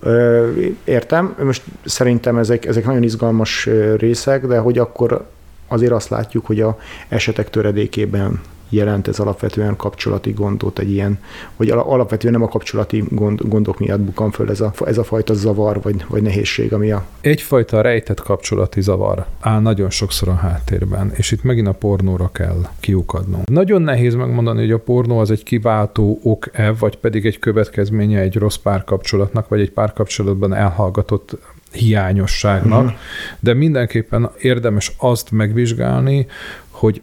értem. 0.84 1.36
Most 1.44 1.64
szerintem 1.86 2.38
ezek, 2.38 2.66
ezek 2.66 2.86
nagyon 2.86 3.04
izgalmas 3.04 3.70
részek, 3.98 4.46
de 4.48 4.58
hogy 4.58 4.78
akkor 4.78 5.28
azért 5.68 5.92
azt 5.92 6.10
látjuk, 6.10 6.46
hogy 6.46 6.62
a 6.62 6.78
esetek 7.08 7.50
töredékében 7.50 8.42
jelent 8.70 9.08
ez 9.08 9.20
alapvetően 9.20 9.76
kapcsolati 9.76 10.32
gondot, 10.32 10.80
egy 10.80 10.92
ilyen, 10.92 11.20
hogy 11.56 11.70
alapvetően 11.70 12.34
nem 12.34 12.44
a 12.44 12.48
kapcsolati 12.48 13.04
gond, 13.10 13.42
gondok 13.44 13.80
miatt 13.80 14.00
bukan 14.00 14.32
föl 14.32 14.50
ez 14.50 14.62
a, 14.62 14.74
ez 14.86 14.98
a 14.98 15.04
fajta 15.04 15.34
zavar 15.34 15.82
vagy, 15.82 16.06
vagy 16.08 16.22
nehézség, 16.22 16.74
ami 16.74 16.92
a... 16.92 17.06
Egyfajta 17.22 17.82
rejtett 17.82 18.22
kapcsolati 18.22 18.82
zavar 18.82 19.26
áll 19.40 19.60
nagyon 19.60 19.90
sokszor 19.90 20.28
a 20.28 20.36
háttérben, 20.36 21.12
és 21.16 21.32
itt 21.32 21.44
megint 21.44 21.68
a 21.68 21.72
pornóra 21.74 22.30
kell 22.32 22.68
kiukadnunk. 22.80 23.50
Nagyon 23.50 23.82
nehéz 23.82 24.16
megmondani, 24.16 24.60
hogy 24.60 24.72
a 24.72 24.80
pornó 24.80 25.20
az 25.20 25.32
egy 25.32 25.44
kiváltó 25.44 26.20
ok-e, 26.24 26.72
vagy 26.72 26.98
pedig 26.98 27.26
egy 27.26 27.40
következménye 27.40 28.20
egy 28.20 28.36
rossz 28.36 28.56
párkapcsolatnak, 28.56 29.48
vagy 29.48 29.60
egy 29.60 29.72
párkapcsolatban 29.72 30.54
elhallgatott 30.54 31.38
hiányosságnak, 31.72 32.84
uh-huh. 32.84 32.98
de 33.40 33.54
mindenképpen 33.54 34.30
érdemes 34.40 34.94
azt 34.98 35.32
megvizsgálni, 35.32 36.28
hogy 36.70 37.02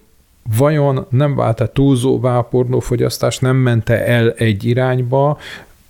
vajon 0.57 1.07
nem 1.11 1.35
vált-e 1.35 1.67
túlzóvá 1.69 2.39
a 2.39 2.43
pornófogyasztás, 2.43 3.39
nem 3.39 3.57
mente 3.57 4.07
el 4.07 4.31
egy 4.31 4.65
irányba, 4.65 5.39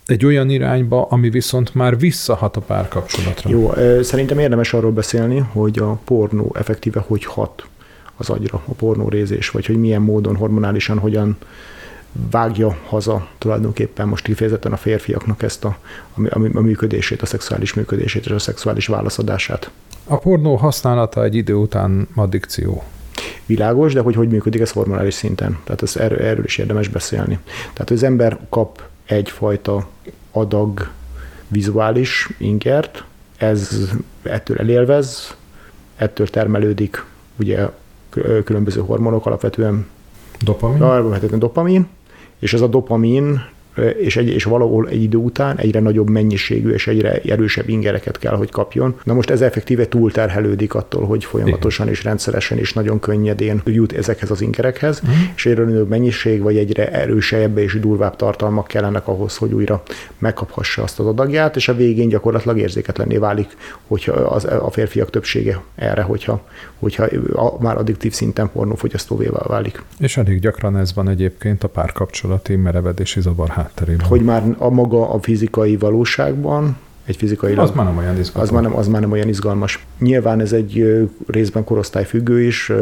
egy 0.07 0.25
olyan 0.25 0.51
irányba, 0.51 1.07
ami 1.11 1.31
viszont 1.31 1.75
már 1.75 1.99
visszahat 1.99 2.57
a 2.57 2.61
párkapcsolatra. 2.61 3.51
Jó, 3.51 3.73
szerintem 4.03 4.39
érdemes 4.39 4.73
arról 4.73 4.93
beszélni, 4.93 5.39
hogy 5.53 5.79
a 5.79 5.99
pornó 6.05 6.55
effektíve 6.59 7.05
hogy 7.07 7.25
hat 7.25 7.67
az 8.17 8.31
agyra, 8.31 8.63
a 8.65 8.73
pornórézés, 8.73 9.51
vagy 9.51 9.67
hogy 9.67 9.81
milyen 9.81 10.03
módon 10.03 10.37
hormonálisan 10.37 10.99
hogyan 10.99 11.37
vágja 12.31 12.77
haza 12.85 13.29
tulajdonképpen 13.39 14.09
most 14.09 14.25
kifejezetten 14.25 14.73
a 14.73 14.77
férfiaknak 14.77 15.43
ezt 15.43 15.65
a, 15.65 15.79
a, 16.15 16.39
a 16.55 16.61
működését, 16.61 17.23
a 17.23 17.27
szexuális 17.27 17.75
működését 17.75 18.25
és 18.25 18.31
a 18.31 18.39
szexuális 18.39 18.87
válaszadását. 18.87 19.71
A 20.05 20.19
pornó 20.19 20.55
használata 20.55 21.25
egy 21.25 21.35
idő 21.35 21.55
után 21.55 22.09
addikció 22.15 22.83
világos, 23.47 23.93
de 23.93 24.01
hogy 24.01 24.15
hogy 24.15 24.29
működik 24.29 24.61
ez 24.61 24.71
hormonális 24.71 25.15
szinten. 25.15 25.59
Tehát 25.65 25.83
ez 25.83 25.97
erről, 25.97 26.19
erről 26.19 26.45
is 26.45 26.59
érdemes 26.59 26.89
beszélni. 26.89 27.39
Tehát 27.73 27.91
az 27.91 28.03
ember 28.03 28.39
kap 28.49 28.83
egyfajta 29.05 29.89
adag 30.31 30.89
vizuális 31.49 32.29
ingert, 32.39 33.05
ez 33.37 33.91
ettől 34.23 34.59
elélvez, 34.59 35.37
ettől 35.97 36.27
termelődik 36.27 37.05
ugye 37.39 37.69
különböző 38.45 38.81
hormonok, 38.81 39.27
alapvetően 39.27 39.87
dopamin, 40.41 40.83
alapvetően 40.83 41.39
dopamin 41.39 41.89
és 42.39 42.53
ez 42.53 42.61
a 42.61 42.67
dopamin 42.67 43.45
és, 43.99 44.17
egy, 44.17 44.29
és 44.29 44.45
valahol 44.45 44.89
egy 44.89 45.03
idő 45.03 45.17
után 45.17 45.59
egyre 45.59 45.81
nagyobb 45.81 46.11
mennyiségű 46.11 46.71
és 46.71 46.87
egyre 46.87 47.21
erősebb 47.21 47.69
ingereket 47.69 48.19
kell, 48.19 48.37
hogy 48.37 48.51
kapjon. 48.51 48.95
Na 49.05 49.15
most 49.15 49.31
ez 49.31 49.41
effektíve 49.41 49.89
túlterhelődik 49.89 50.75
attól, 50.75 51.07
hogy 51.07 51.25
folyamatosan 51.25 51.89
és 51.89 52.05
rendszeresen 52.05 52.59
és 52.59 52.73
nagyon 52.73 53.01
könnyedén 53.01 53.63
jut 53.65 53.93
ezekhez 53.93 54.31
az 54.31 54.41
ingerekhez, 54.41 55.01
uh-huh. 55.03 55.17
és 55.37 55.47
egyre 55.47 55.65
nagyobb 55.65 55.89
mennyiség, 55.89 56.43
vagy 56.43 56.57
egyre 56.57 56.91
erősebb 56.93 57.59
és 57.59 57.81
durvább 57.81 58.17
tartalmak 58.17 58.67
kellenek 58.67 59.09
ahhoz, 59.09 59.37
hogy 59.37 59.53
újra 59.53 59.83
megkaphassa 60.19 60.83
azt 60.83 60.99
az 60.99 61.07
adagját, 61.07 61.57
és 61.57 61.69
a 61.69 61.75
végén 61.75 62.09
gyakorlatilag 62.09 62.59
érzéketlenné 62.59 63.17
válik, 63.17 63.57
hogyha 63.87 64.13
az, 64.13 64.45
a 64.45 64.71
férfiak 64.71 65.11
többsége 65.11 65.61
erre, 65.75 66.03
hogyha, 66.03 66.47
hogyha 66.79 67.05
a, 67.33 67.63
már 67.63 67.77
addiktív 67.77 68.13
szinten 68.13 68.51
pornófogyasztóvé 68.53 69.31
válik. 69.33 69.83
És 69.99 70.17
elég 70.17 70.41
gyakran 70.41 70.77
ez 70.77 70.95
van 70.95 71.09
egyébként 71.09 71.65
a 71.65 71.69
párkapcsolati 71.69 72.57
merevedési 72.57 73.21
zavar 73.21 73.49
hátterében. 73.67 74.07
Hogy 74.07 74.23
már 74.23 74.55
a 74.59 74.71
maga 74.71 75.11
a 75.11 75.21
fizikai 75.21 75.77
valóságban 75.77 76.77
egy 77.07 77.17
fizikai 77.17 77.55
az 77.55 77.71
már 77.71 77.87
nem 77.87 77.97
olyan 77.97 78.19
izgalmas. 78.19 78.49
Az 78.49 78.55
már 78.55 78.63
nem, 78.63 78.77
az 78.77 78.89
már 78.89 79.01
nem 79.01 79.13
olyan 79.13 79.29
izgalmas. 79.29 79.87
Nyilván 79.99 80.41
ez 80.41 80.53
egy 80.53 81.07
részben 81.27 81.65
korosztályfüggő 81.65 82.43
is. 82.43 82.73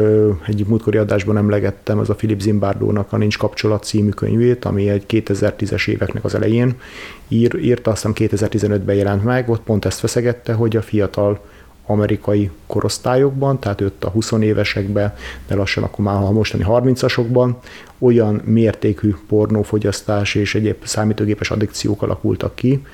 Egy 0.47 0.65
múltkori 0.67 0.97
adásban 0.97 1.37
emlegettem 1.37 1.99
az 1.99 2.09
a 2.09 2.15
Philip 2.15 2.39
Zimbardónak 2.39 3.13
a 3.13 3.17
Nincs 3.17 3.37
kapcsolat 3.37 3.83
című 3.83 4.09
könyvét, 4.09 4.65
ami 4.65 4.89
egy 4.89 5.03
2010-es 5.09 5.87
éveknek 5.87 6.23
az 6.23 6.35
elején 6.35 6.75
ír, 7.27 7.55
írta, 7.55 7.91
azt 7.91 8.07
hiszem 8.15 8.29
2015-ben 8.47 8.95
jelent 8.95 9.23
meg, 9.23 9.49
ott 9.49 9.61
pont 9.61 9.85
ezt 9.85 9.99
feszegette, 9.99 10.53
hogy 10.53 10.75
a 10.75 10.81
fiatal 10.81 11.39
amerikai 11.85 12.51
korosztályokban, 12.67 13.59
tehát 13.59 13.81
őt 13.81 14.03
a 14.03 14.09
20 14.09 14.31
évesekben, 14.31 15.13
de 15.47 15.55
lassan 15.55 15.83
akkor 15.83 16.05
már 16.05 16.15
a 16.15 16.31
mostani 16.31 16.65
30-asokban 16.67 17.49
olyan 17.99 18.41
mértékű 18.45 19.15
pornófogyasztás 19.27 20.35
és 20.35 20.55
egyéb 20.55 20.75
számítógépes 20.83 21.51
addikciók 21.51 22.01
alakultak 22.01 22.55
ki, 22.55 22.85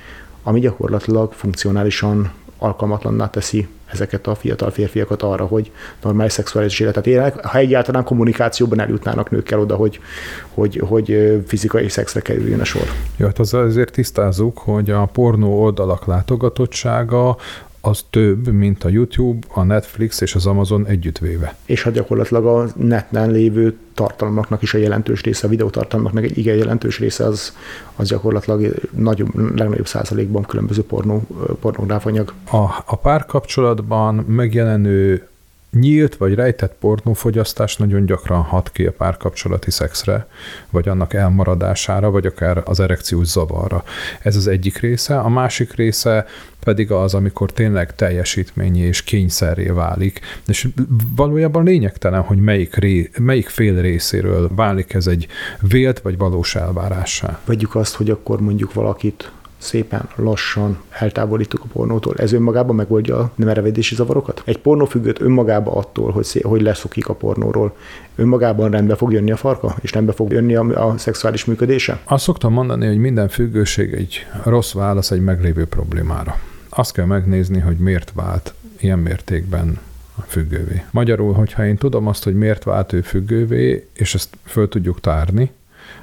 ami 0.42 0.60
gyakorlatilag 0.60 1.32
funkcionálisan 1.32 2.32
alkalmatlanná 2.58 3.30
teszi 3.30 3.68
ezeket 3.92 4.26
a 4.26 4.34
fiatal 4.34 4.70
férfiakat 4.70 5.22
arra, 5.22 5.46
hogy 5.46 5.70
normális 6.02 6.32
szexuális 6.32 6.80
életet 6.80 7.06
élnek, 7.06 7.46
ha 7.46 7.58
egyáltalán 7.58 8.04
kommunikációban 8.04 8.80
eljutnának 8.80 9.30
nőkkel 9.30 9.60
oda, 9.60 9.74
hogy, 9.74 10.00
hogy, 10.48 10.82
hogy 10.88 11.40
fizikai 11.46 11.88
szexre 11.88 12.20
kerüljön 12.20 12.60
a 12.60 12.64
sor. 12.64 12.86
Jó, 13.16 13.26
hát 13.26 13.38
azért 13.38 13.92
tisztázzuk, 13.92 14.58
hogy 14.58 14.90
a 14.90 15.04
pornó 15.04 15.62
oldalak 15.62 16.06
látogatottsága 16.06 17.36
az 17.84 18.04
több, 18.10 18.48
mint 18.48 18.84
a 18.84 18.88
YouTube, 18.88 19.46
a 19.48 19.62
Netflix 19.62 20.20
és 20.20 20.34
az 20.34 20.46
Amazon 20.46 20.86
együttvéve. 20.86 21.56
És 21.66 21.82
hát 21.82 21.92
gyakorlatilag 21.92 22.46
a 22.46 22.66
neten 22.76 23.30
lévő 23.30 23.76
tartalmaknak 23.94 24.62
is 24.62 24.74
a 24.74 24.78
jelentős 24.78 25.22
része, 25.22 25.46
a 25.46 25.50
videótartalmaknak 25.50 26.24
egy 26.24 26.38
igen 26.38 26.56
jelentős 26.56 26.98
része 26.98 27.24
az, 27.24 27.56
az 27.96 28.08
gyakorlatilag 28.08 28.74
nagyobb, 28.90 29.56
legnagyobb 29.56 29.86
százalékban 29.86 30.42
különböző 30.42 30.82
pornó, 30.82 31.26
pornográf 31.60 32.06
anyag. 32.06 32.32
A, 32.50 32.62
a 32.86 32.96
párkapcsolatban 32.96 34.14
megjelenő 34.14 35.26
nyílt 35.72 36.16
vagy 36.16 36.34
rejtett 36.34 36.74
pornófogyasztás 36.80 37.76
nagyon 37.76 38.06
gyakran 38.06 38.42
hat 38.42 38.70
ki 38.72 38.86
a 38.86 38.92
párkapcsolati 38.92 39.70
szexre, 39.70 40.26
vagy 40.70 40.88
annak 40.88 41.14
elmaradására, 41.14 42.10
vagy 42.10 42.26
akár 42.26 42.62
az 42.64 42.80
erekciós 42.80 43.26
zavarra. 43.26 43.84
Ez 44.22 44.36
az 44.36 44.46
egyik 44.46 44.78
része. 44.78 45.18
A 45.18 45.28
másik 45.28 45.74
része 45.74 46.26
pedig 46.64 46.90
az, 46.90 47.14
amikor 47.14 47.50
tényleg 47.52 47.94
teljesítményi 47.94 48.80
és 48.80 49.02
kényszerré 49.02 49.66
válik, 49.66 50.20
és 50.46 50.68
valójában 51.16 51.64
lényegtelen, 51.64 52.20
hogy 52.20 52.38
melyik, 52.38 52.74
ré, 52.74 53.10
melyik 53.18 53.48
fél 53.48 53.80
részéről 53.80 54.50
válik 54.54 54.94
ez 54.94 55.06
egy 55.06 55.26
vélt 55.60 56.00
vagy 56.00 56.18
valós 56.18 56.54
elvárássá. 56.54 57.40
Vegyük 57.44 57.74
azt, 57.74 57.94
hogy 57.94 58.10
akkor 58.10 58.40
mondjuk 58.40 58.72
valakit 58.72 59.32
szépen 59.62 60.08
lassan 60.16 60.78
eltávolítjuk 60.90 61.62
a 61.64 61.68
pornótól. 61.72 62.14
Ez 62.16 62.32
önmagában 62.32 62.74
megoldja 62.74 63.18
a 63.18 63.30
nemerevedési 63.34 63.94
zavarokat? 63.94 64.42
Egy 64.44 64.58
pornófüggőt 64.58 65.20
önmagában 65.20 65.74
attól, 65.74 66.10
hogy, 66.10 66.24
szé- 66.24 66.42
hogy 66.42 66.62
leszokik 66.62 67.08
a 67.08 67.14
pornóról, 67.14 67.76
önmagában 68.16 68.70
rendbe 68.70 68.94
fog 68.94 69.12
jönni 69.12 69.30
a 69.30 69.36
farka, 69.36 69.76
és 69.80 69.92
rendbe 69.92 70.12
fog 70.12 70.32
jönni 70.32 70.54
a, 70.54 70.88
a 70.88 70.98
szexuális 70.98 71.44
működése? 71.44 72.00
Azt 72.04 72.24
szoktam 72.24 72.52
mondani, 72.52 72.86
hogy 72.86 72.98
minden 72.98 73.28
függőség 73.28 73.92
egy 73.92 74.26
rossz 74.44 74.72
válasz 74.72 75.10
egy 75.10 75.22
meglévő 75.22 75.64
problémára. 75.64 76.36
Azt 76.74 76.92
kell 76.92 77.04
megnézni, 77.04 77.58
hogy 77.58 77.76
miért 77.76 78.12
vált 78.14 78.54
ilyen 78.78 78.98
mértékben 78.98 79.78
függővé. 80.26 80.84
Magyarul, 80.90 81.32
hogyha 81.32 81.66
én 81.66 81.76
tudom 81.76 82.06
azt, 82.06 82.24
hogy 82.24 82.34
miért 82.34 82.64
vált 82.64 82.92
ő 82.92 83.00
függővé, 83.00 83.88
és 83.92 84.14
ezt 84.14 84.36
föl 84.44 84.68
tudjuk 84.68 85.00
tárni, 85.00 85.50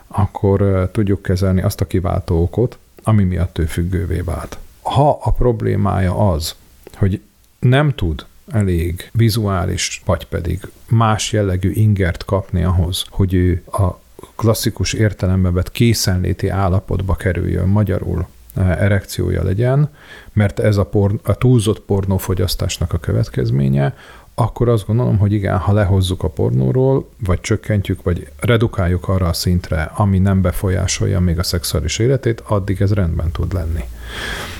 akkor 0.07 0.89
tudjuk 0.93 1.21
kezelni 1.21 1.61
azt 1.61 1.81
a 1.81 1.87
kiváltó 1.87 2.41
okot, 2.41 2.77
ami 3.03 3.23
miatt 3.23 3.57
ő 3.57 3.65
függővé 3.65 4.19
vált. 4.19 4.57
Ha 4.81 5.19
a 5.23 5.31
problémája 5.31 6.31
az, 6.31 6.55
hogy 6.93 7.21
nem 7.59 7.93
tud 7.95 8.25
elég 8.51 9.09
vizuális, 9.13 10.01
vagy 10.05 10.25
pedig 10.25 10.59
más 10.87 11.31
jellegű 11.31 11.71
ingert 11.71 12.25
kapni 12.25 12.63
ahhoz, 12.63 13.05
hogy 13.09 13.33
ő 13.33 13.63
a 13.65 13.99
klasszikus 14.35 14.93
értelembe 14.93 15.51
vett 15.51 15.71
készenléti 15.71 16.47
állapotba 16.47 17.15
kerüljön 17.15 17.67
magyarul, 17.67 18.27
erekciója 18.59 19.43
legyen, 19.43 19.89
mert 20.33 20.59
ez 20.59 20.77
a, 20.77 20.85
por, 20.85 21.19
a 21.23 21.35
túlzott 21.35 21.79
pornófogyasztásnak 21.79 22.93
a 22.93 22.97
következménye, 22.97 23.95
akkor 24.35 24.69
azt 24.69 24.85
gondolom, 24.85 25.17
hogy 25.17 25.33
igen, 25.33 25.57
ha 25.57 25.73
lehozzuk 25.73 26.23
a 26.23 26.29
pornóról, 26.29 27.09
vagy 27.25 27.41
csökkentjük, 27.41 28.03
vagy 28.03 28.27
redukáljuk 28.39 29.07
arra 29.07 29.27
a 29.27 29.33
szintre, 29.33 29.91
ami 29.95 30.19
nem 30.19 30.41
befolyásolja 30.41 31.19
még 31.19 31.39
a 31.39 31.43
szexuális 31.43 31.99
életét, 31.99 32.43
addig 32.47 32.81
ez 32.81 32.93
rendben 32.93 33.31
tud 33.31 33.53
lenni. 33.53 33.83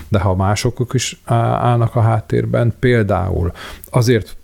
De 0.07 0.19
ha 0.19 0.35
mások 0.35 0.93
is 0.93 1.21
állnak 1.25 1.95
a 1.95 2.01
háttérben, 2.01 2.75
például 2.79 3.51
azért 3.89 4.35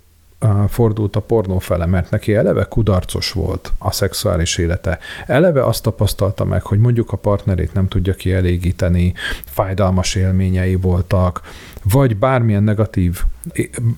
fordult 0.67 1.15
a 1.15 1.19
pornó 1.19 1.59
fele, 1.59 1.85
mert 1.85 2.09
neki 2.09 2.35
eleve 2.35 2.63
kudarcos 2.63 3.31
volt 3.31 3.71
a 3.77 3.91
szexuális 3.91 4.57
élete. 4.57 4.99
Eleve 5.25 5.63
azt 5.63 5.83
tapasztalta 5.83 6.45
meg, 6.45 6.61
hogy 6.61 6.79
mondjuk 6.79 7.11
a 7.11 7.17
partnerét 7.17 7.73
nem 7.73 7.87
tudja 7.87 8.13
kielégíteni, 8.13 9.13
fájdalmas 9.45 10.15
élményei 10.15 10.75
voltak, 10.75 11.41
vagy 11.83 12.17
bármilyen 12.17 12.63
negatív 12.63 13.23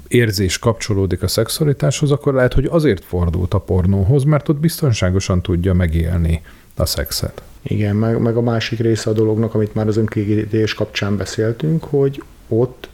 érzés 0.08 0.60
kapcsolódik 0.60 1.24
a 1.24 1.28
szexualitáshoz, 1.28 2.12
akkor 2.12 2.34
lehet, 2.34 2.54
hogy 2.54 2.66
azért 2.72 3.04
fordult 3.04 3.54
a 3.54 3.60
pornóhoz, 3.60 4.24
mert 4.24 4.50
ott 4.50 4.60
biztonságosan 4.60 5.42
tudja 5.42 5.74
megélni 5.74 6.42
a 6.76 6.86
szexet. 6.86 7.42
Igen, 7.62 7.96
meg, 7.96 8.22
meg 8.22 8.38
a 8.38 8.42
másik 8.42 8.80
része 8.80 9.10
a 9.10 9.14
dolognak, 9.14 9.54
amit 9.54 9.76
már 9.76 9.88
az 9.88 9.98
önkiégítés 9.98 10.74
kapcsán 10.74 11.18
beszéltünk, 11.18 11.84
hogy 11.84 12.24
ott 12.48 12.90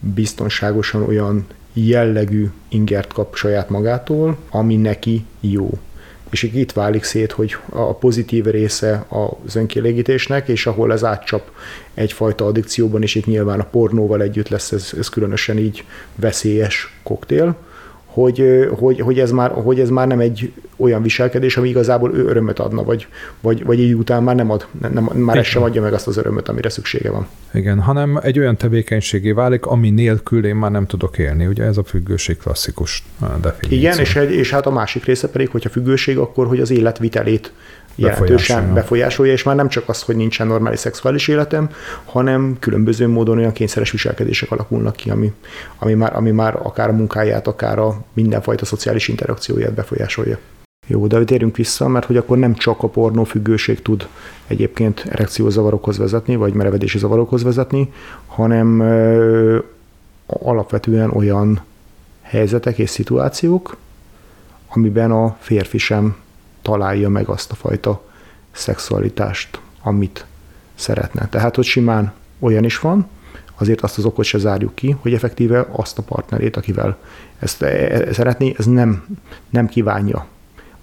biztonságosan 0.00 1.02
olyan 1.02 1.46
jellegű 1.74 2.50
ingert 2.68 3.12
kap 3.12 3.34
saját 3.34 3.68
magától, 3.68 4.36
ami 4.50 4.76
neki 4.76 5.24
jó. 5.40 5.70
És 6.30 6.42
itt 6.42 6.72
válik 6.72 7.02
szét, 7.04 7.32
hogy 7.32 7.56
a 7.68 7.94
pozitív 7.94 8.44
része 8.44 9.06
az 9.08 9.56
önkielégítésnek, 9.56 10.48
és 10.48 10.66
ahol 10.66 10.92
ez 10.92 11.04
átcsap 11.04 11.50
egyfajta 11.94 12.46
addikcióban, 12.46 13.02
és 13.02 13.14
itt 13.14 13.26
nyilván 13.26 13.60
a 13.60 13.64
pornóval 13.64 14.22
együtt 14.22 14.48
lesz 14.48 14.72
ez, 14.72 14.92
ez 14.98 15.08
különösen 15.08 15.58
így 15.58 15.84
veszélyes 16.14 16.98
koktél, 17.02 17.56
hogy, 18.04 18.68
hogy, 18.78 19.00
hogy, 19.00 19.20
ez 19.20 19.30
már, 19.30 19.50
hogy 19.50 19.80
ez 19.80 19.88
már 19.88 20.06
nem 20.06 20.20
egy 20.20 20.52
olyan 20.76 21.02
viselkedés, 21.02 21.56
ami 21.56 21.68
igazából 21.68 22.14
ő 22.14 22.24
örömöt 22.24 22.58
adna, 22.58 22.82
vagy, 22.82 23.06
vagy, 23.40 23.64
vagy 23.64 23.80
így 23.80 23.94
után 23.94 24.22
már 24.22 24.34
nem 24.34 24.50
ad, 24.50 24.66
nem, 24.92 25.10
már 25.14 25.36
ez 25.36 25.46
sem 25.46 25.62
adja 25.62 25.82
meg 25.82 25.92
azt 25.92 26.06
az 26.06 26.16
örömöt, 26.16 26.48
amire 26.48 26.68
szüksége 26.68 27.10
van. 27.10 27.26
Igen, 27.52 27.80
hanem 27.80 28.18
egy 28.22 28.38
olyan 28.38 28.56
tevékenységé 28.56 29.32
válik, 29.32 29.66
ami 29.66 29.90
nélkül 29.90 30.46
én 30.46 30.56
már 30.56 30.70
nem 30.70 30.86
tudok 30.86 31.18
élni. 31.18 31.46
Ugye 31.46 31.64
ez 31.64 31.76
a 31.76 31.84
függőség 31.84 32.36
klasszikus 32.36 33.04
definíció. 33.20 33.78
Igen, 33.78 33.98
és, 33.98 34.16
egy, 34.16 34.32
és 34.32 34.50
hát 34.50 34.66
a 34.66 34.70
másik 34.70 35.04
része 35.04 35.28
pedig, 35.28 35.48
hogyha 35.48 35.68
függőség, 35.68 36.18
akkor 36.18 36.46
hogy 36.46 36.60
az 36.60 36.70
életvitelét 36.70 37.52
jelentősen 37.94 38.74
befolyásolja, 38.74 39.32
és 39.32 39.42
már 39.42 39.56
nem 39.56 39.68
csak 39.68 39.88
az, 39.88 40.02
hogy 40.02 40.16
nincsen 40.16 40.46
normális 40.46 40.78
szexuális 40.78 41.28
életem, 41.28 41.70
hanem 42.04 42.56
különböző 42.60 43.08
módon 43.08 43.38
olyan 43.38 43.52
kényszeres 43.52 43.90
viselkedések 43.90 44.50
alakulnak 44.50 44.96
ki, 44.96 45.10
ami, 45.10 45.32
ami, 45.78 45.94
már, 45.94 46.16
ami 46.16 46.30
már 46.30 46.58
akár 46.62 46.88
a 46.88 46.92
munkáját, 46.92 47.46
akár 47.46 47.78
a 47.78 48.04
mindenfajta 48.12 48.64
szociális 48.64 49.08
interakcióját 49.08 49.72
befolyásolja. 49.72 50.38
Jó, 50.86 51.06
de 51.06 51.24
térjünk 51.24 51.56
vissza, 51.56 51.88
mert 51.88 52.06
hogy 52.06 52.16
akkor 52.16 52.38
nem 52.38 52.54
csak 52.54 52.82
a 52.82 52.88
pornófüggőség 52.88 53.82
tud 53.82 54.08
egyébként 54.46 55.04
erekciózavarokhoz 55.08 55.98
vezetni, 55.98 56.36
vagy 56.36 56.52
merevedési 56.52 56.98
zavarokhoz 56.98 57.42
vezetni, 57.42 57.92
hanem 58.26 58.80
ö, 58.80 59.58
alapvetően 60.26 61.10
olyan 61.10 61.60
helyzetek 62.20 62.78
és 62.78 62.90
szituációk, 62.90 63.76
amiben 64.68 65.10
a 65.10 65.36
férfi 65.40 65.78
sem 65.78 66.16
találja 66.62 67.08
meg 67.08 67.28
azt 67.28 67.50
a 67.50 67.54
fajta 67.54 68.02
szexualitást, 68.50 69.60
amit 69.82 70.26
szeretne. 70.74 71.28
Tehát, 71.28 71.54
hogy 71.54 71.64
simán 71.64 72.12
olyan 72.38 72.64
is 72.64 72.78
van, 72.78 73.08
azért 73.54 73.80
azt 73.80 73.98
az 73.98 74.04
okot 74.04 74.24
se 74.24 74.38
zárjuk 74.38 74.74
ki, 74.74 74.96
hogy 75.00 75.14
effektíve 75.14 75.68
azt 75.72 75.98
a 75.98 76.02
partnerét, 76.02 76.56
akivel 76.56 76.96
ezt 77.38 77.62
e, 77.62 77.66
e, 77.66 78.12
szeretné, 78.12 78.54
ez 78.58 78.66
nem, 78.66 79.18
nem 79.50 79.66
kívánja 79.66 80.26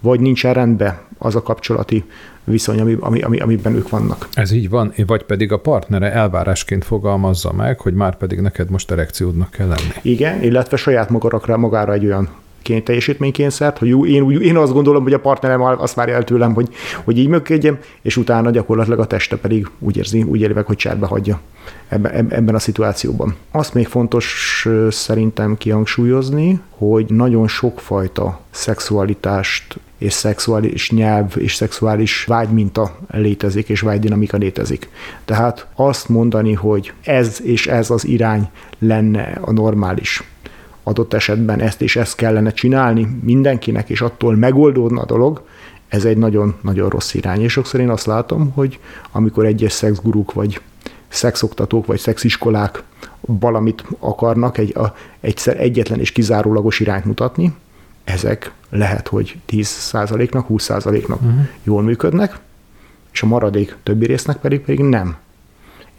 vagy 0.02 0.20
nincsen 0.20 0.52
rendben 0.52 0.98
az 1.18 1.34
a 1.34 1.42
kapcsolati 1.42 2.04
viszony, 2.44 2.80
ami, 2.80 2.96
ami, 3.00 3.20
ami, 3.20 3.38
amiben 3.38 3.74
ők 3.74 3.88
vannak. 3.88 4.28
Ez 4.32 4.50
így 4.52 4.68
van, 4.68 4.92
vagy 5.06 5.22
pedig 5.22 5.52
a 5.52 5.58
partnere 5.58 6.12
elvárásként 6.12 6.84
fogalmazza 6.84 7.52
meg, 7.52 7.80
hogy 7.80 7.94
már 7.94 8.16
pedig 8.16 8.40
neked 8.40 8.70
most 8.70 8.90
erekciódnak 8.90 9.50
kell 9.50 9.66
lenni. 9.66 9.92
Igen, 10.02 10.42
illetve 10.42 10.76
saját 10.76 11.10
magára, 11.10 11.56
magára 11.56 11.92
egy 11.92 12.04
olyan 12.04 12.28
teljesítménykényszert, 12.62 13.78
hogy 13.78 13.88
jó, 13.88 14.06
én, 14.06 14.30
én 14.30 14.56
azt 14.56 14.72
gondolom, 14.72 15.02
hogy 15.02 15.12
a 15.12 15.20
partnerem 15.20 15.62
azt 15.62 15.94
várja 15.94 16.14
el 16.14 16.24
tőlem, 16.24 16.54
hogy, 16.54 16.68
hogy 17.04 17.18
így 17.18 17.28
működjem, 17.28 17.78
és 18.02 18.16
utána 18.16 18.50
gyakorlatilag 18.50 18.98
a 18.98 19.06
teste 19.06 19.36
pedig 19.36 19.68
úgy 19.78 19.96
érzi, 19.96 20.22
úgy 20.22 20.54
meg, 20.54 20.66
hogy 20.66 20.76
cserbe 20.76 21.06
hagyja 21.06 21.40
ebben, 21.88 22.12
ebben 22.30 22.54
a 22.54 22.58
szituációban. 22.58 23.34
Azt 23.50 23.74
még 23.74 23.86
fontos 23.86 24.66
szerintem 24.90 25.56
kihangsúlyozni, 25.58 26.60
hogy 26.70 27.06
nagyon 27.08 27.48
sokfajta 27.48 28.40
szexualitást 28.50 29.78
és 29.98 30.12
szexuális 30.12 30.90
nyelv 30.90 31.34
és 31.36 31.54
szexuális 31.54 32.24
vágyminta 32.24 32.98
létezik, 33.10 33.68
és 33.68 33.80
vágydinamika 33.80 34.36
létezik. 34.36 34.88
Tehát 35.24 35.66
azt 35.74 36.08
mondani, 36.08 36.52
hogy 36.52 36.92
ez 37.04 37.40
és 37.42 37.66
ez 37.66 37.90
az 37.90 38.04
irány 38.04 38.48
lenne 38.78 39.38
a 39.40 39.52
normális 39.52 40.22
adott 40.82 41.12
esetben 41.12 41.60
ezt 41.60 41.82
és 41.82 41.96
ezt 41.96 42.16
kellene 42.16 42.52
csinálni 42.52 43.18
mindenkinek, 43.22 43.88
és 43.88 44.00
attól 44.00 44.36
megoldódna 44.36 45.00
a 45.00 45.06
dolog, 45.06 45.42
ez 45.88 46.04
egy 46.04 46.16
nagyon-nagyon 46.16 46.88
rossz 46.88 47.14
irány. 47.14 47.42
És 47.42 47.52
sokszor 47.52 47.80
én 47.80 47.90
azt 47.90 48.06
látom, 48.06 48.50
hogy 48.50 48.78
amikor 49.10 49.44
egyes 49.44 49.72
szexguruk, 49.72 50.32
vagy 50.32 50.60
szexoktatók, 51.08 51.86
vagy 51.86 51.98
szexiskolák 51.98 52.82
valamit 53.20 53.84
akarnak, 53.98 54.58
egy, 54.58 54.76
a, 54.76 54.94
egyszer 55.20 55.60
egyetlen 55.60 56.00
és 56.00 56.12
kizárólagos 56.12 56.80
irányt 56.80 57.04
mutatni, 57.04 57.54
ezek 58.04 58.52
lehet, 58.70 59.08
hogy 59.08 59.36
10%-nak, 59.50 60.46
20%-nak 60.48 61.22
uh-huh. 61.22 61.46
jól 61.62 61.82
működnek, 61.82 62.38
és 63.12 63.22
a 63.22 63.26
maradék 63.26 63.76
többi 63.82 64.06
résznek 64.06 64.36
pedig 64.36 64.60
pedig 64.60 64.80
nem. 64.80 65.16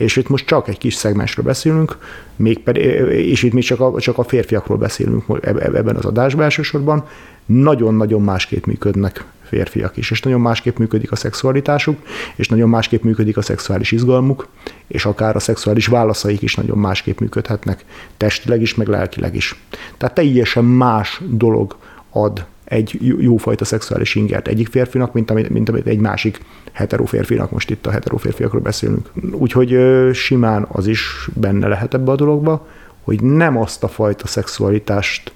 És 0.04 0.16
itt 0.16 0.30
most 0.30 0.46
csak 0.46 0.68
egy 0.68 0.78
kis 0.78 0.94
szegmensről 0.94 1.46
beszélünk, 1.46 1.98
még 2.36 2.60
pedig, 2.60 2.84
és 3.10 3.44
itt 3.44 3.54
még 3.54 3.64
csak 3.64 3.80
a, 3.80 4.00
csak 4.00 4.18
a 4.18 4.24
férfiakról 4.24 4.78
beszélünk 4.78 5.24
ebben 5.42 5.96
az 5.96 6.06
adásban 6.06 6.44
elsősorban, 6.44 7.08
nagyon-nagyon 7.46 8.22
másképp 8.22 8.66
működnek 8.66 9.26
férfiak 9.44 9.98
is, 9.98 10.12
és 10.12 10.22
nagyon 10.22 10.42
másképp 10.42 10.78
működik 10.78 11.12
a 11.12 11.16
szexualitásuk, 11.16 11.98
és 12.36 12.48
nagyon 12.48 12.70
másképp 12.70 13.04
működik 13.04 13.38
a 13.38 13.42
szexuális 13.42 13.92
izgalmuk, 13.92 14.48
és 14.88 15.06
akár 15.06 15.36
a 15.36 15.40
szexuális 15.40 15.88
válaszaik 15.88 16.42
is 16.42 16.56
nagyon 16.56 16.78
másképp 16.78 17.20
működhetnek, 17.20 17.86
testileg 18.18 18.62
is, 18.62 18.76
meg 18.76 18.88
lelkileg 18.88 19.36
is. 19.36 19.56
Tehát 19.98 20.16
teljesen 20.16 20.66
más 20.66 21.22
dolog 21.30 21.76
ad 22.10 22.46
egy 22.64 22.98
jófajta 23.20 23.66
szexuális 23.66 24.16
ingert 24.16 24.48
egyik 24.48 24.68
férfinak, 24.68 25.14
mint 25.14 25.30
amit, 25.30 25.50
mint 25.50 25.70
amit 25.70 25.88
egy 25.88 26.00
másik 26.00 26.40
hetero 26.72 27.06
férfinak, 27.06 27.52
most 27.52 27.70
itt 27.70 27.86
a 27.86 27.92
hetero 27.92 28.18
férfiakról 28.18 28.62
beszélünk. 28.62 29.12
Úgyhogy 29.32 29.78
simán 30.14 30.66
az 30.72 30.88
is 30.88 31.30
benne 31.34 31.68
lehet 31.68 31.94
ebbe 31.94 32.12
a 32.12 32.16
dologba, 32.16 32.68
hogy 33.04 33.24
nem 33.24 33.58
azt 33.58 33.84
a 33.84 33.88
fajta 33.88 34.28
szexualitást 34.28 35.32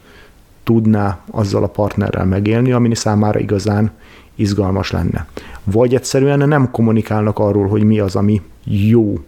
tudná 0.64 1.20
azzal 1.32 1.64
a 1.64 1.68
partnerrel 1.68 2.26
megélni, 2.26 2.72
ami 2.72 2.96
számára 2.96 3.40
igazán 3.40 3.92
izgalmas 4.36 4.92
lenne. 4.92 5.28
Vagy 5.64 5.96
egyszerűen 5.96 6.48
nem 6.48 6.72
kommunikálnak 6.72 7.40
arról, 7.40 7.68
hogy 7.68 7.84
mi 7.84 8.00
az, 8.00 8.16
ami 8.16 8.42
jó 8.64 9.20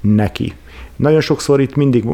neki. 0.00 0.54
Nagyon 0.98 1.20
sokszor 1.20 1.60
itt 1.60 1.74
mindig 1.74 2.04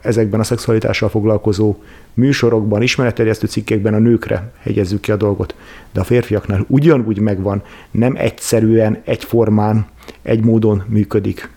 ezekben 0.00 0.40
a 0.40 0.44
szexualitással 0.44 1.08
foglalkozó 1.08 1.76
műsorokban, 2.14 2.82
ismeretterjesztő 2.82 3.46
cikkekben 3.46 3.94
a 3.94 3.98
nőkre 3.98 4.52
hegyezzük 4.58 5.00
ki 5.00 5.12
a 5.12 5.16
dolgot, 5.16 5.54
de 5.92 6.00
a 6.00 6.04
férfiaknál 6.04 6.64
ugyanúgy 6.68 7.20
megvan, 7.20 7.62
nem 7.90 8.14
egyszerűen, 8.16 9.00
egyformán, 9.04 9.86
egy 10.22 10.44
módon 10.44 10.82
működik 10.86 11.50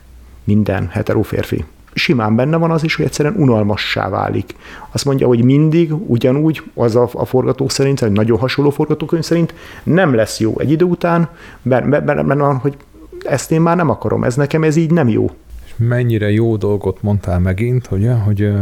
minden 0.44 0.88
hetero 0.88 1.22
férfi. 1.22 1.66
Simán 1.94 2.36
benne 2.36 2.58
van 2.58 2.72
az 2.72 2.84
is, 2.84 2.96
hogy 2.96 3.06
egyszerűen 3.06 3.36
unalmassá 3.36 4.10
válik. 4.10 4.56
Azt 4.92 5.06
mondja, 5.06 5.28
hogy 5.28 5.44
mindig 5.44 5.94
ugyanúgy, 6.10 6.64
az 6.74 6.96
a, 6.96 7.10
a 7.14 7.26
forgató 7.26 7.70
szerint, 7.70 8.00
vagy 8.00 8.12
nagyon 8.12 8.38
hasonló 8.38 8.70
forgatókönyv 8.70 9.24
szerint 9.24 9.54
nem 9.84 10.14
lesz 10.14 10.40
jó 10.40 10.60
egy 10.60 10.72
idő 10.72 10.86
után, 10.86 11.30
mert, 11.62 11.86
mert, 11.86 12.24
mert, 12.24 12.62
hogy 12.62 12.78
ezt 13.24 13.52
én 13.52 13.62
már 13.62 13.76
nem 13.76 13.90
akarom, 13.90 14.24
ez 14.24 14.36
nekem 14.36 14.64
ez 14.64 14.76
így 14.76 14.92
nem 14.92 15.10
jó 15.10 15.32
mennyire 15.88 16.32
jó 16.32 16.58
dolgot 16.58 17.02
mondtál 17.02 17.40
megint, 17.40 17.88
hogy, 17.88 18.10
hogy 18.24 18.54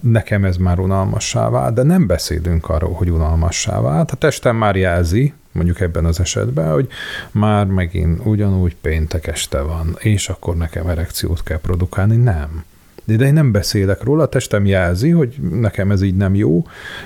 nekem 0.00 0.44
ez 0.44 0.56
már 0.56 0.78
unalmassá 0.78 1.48
vált, 1.48 1.74
de 1.74 1.82
nem 1.82 2.06
beszélünk 2.06 2.68
arról, 2.68 2.92
hogy 2.92 3.10
unalmassá 3.10 3.80
vált. 3.80 4.10
A 4.10 4.16
testem 4.16 4.56
már 4.56 4.76
jelzi, 4.76 5.32
mondjuk 5.52 5.80
ebben 5.80 6.04
az 6.04 6.20
esetben, 6.20 6.72
hogy 6.72 6.88
már 7.30 7.66
megint 7.66 8.26
ugyanúgy 8.26 8.76
péntek 8.80 9.26
este 9.26 9.60
van, 9.60 9.96
és 9.98 10.28
akkor 10.28 10.56
nekem 10.56 10.86
erekciót 10.86 11.42
kell 11.42 11.60
produkálni. 11.60 12.16
Nem 12.16 12.64
de 13.16 13.26
én 13.26 13.32
nem 13.32 13.52
beszélek 13.52 14.02
róla, 14.02 14.22
a 14.22 14.26
testem 14.26 14.66
jelzi, 14.66 15.10
hogy 15.10 15.34
nekem 15.50 15.90
ez 15.90 16.02
így 16.02 16.14
nem 16.14 16.34
jó, 16.34 16.62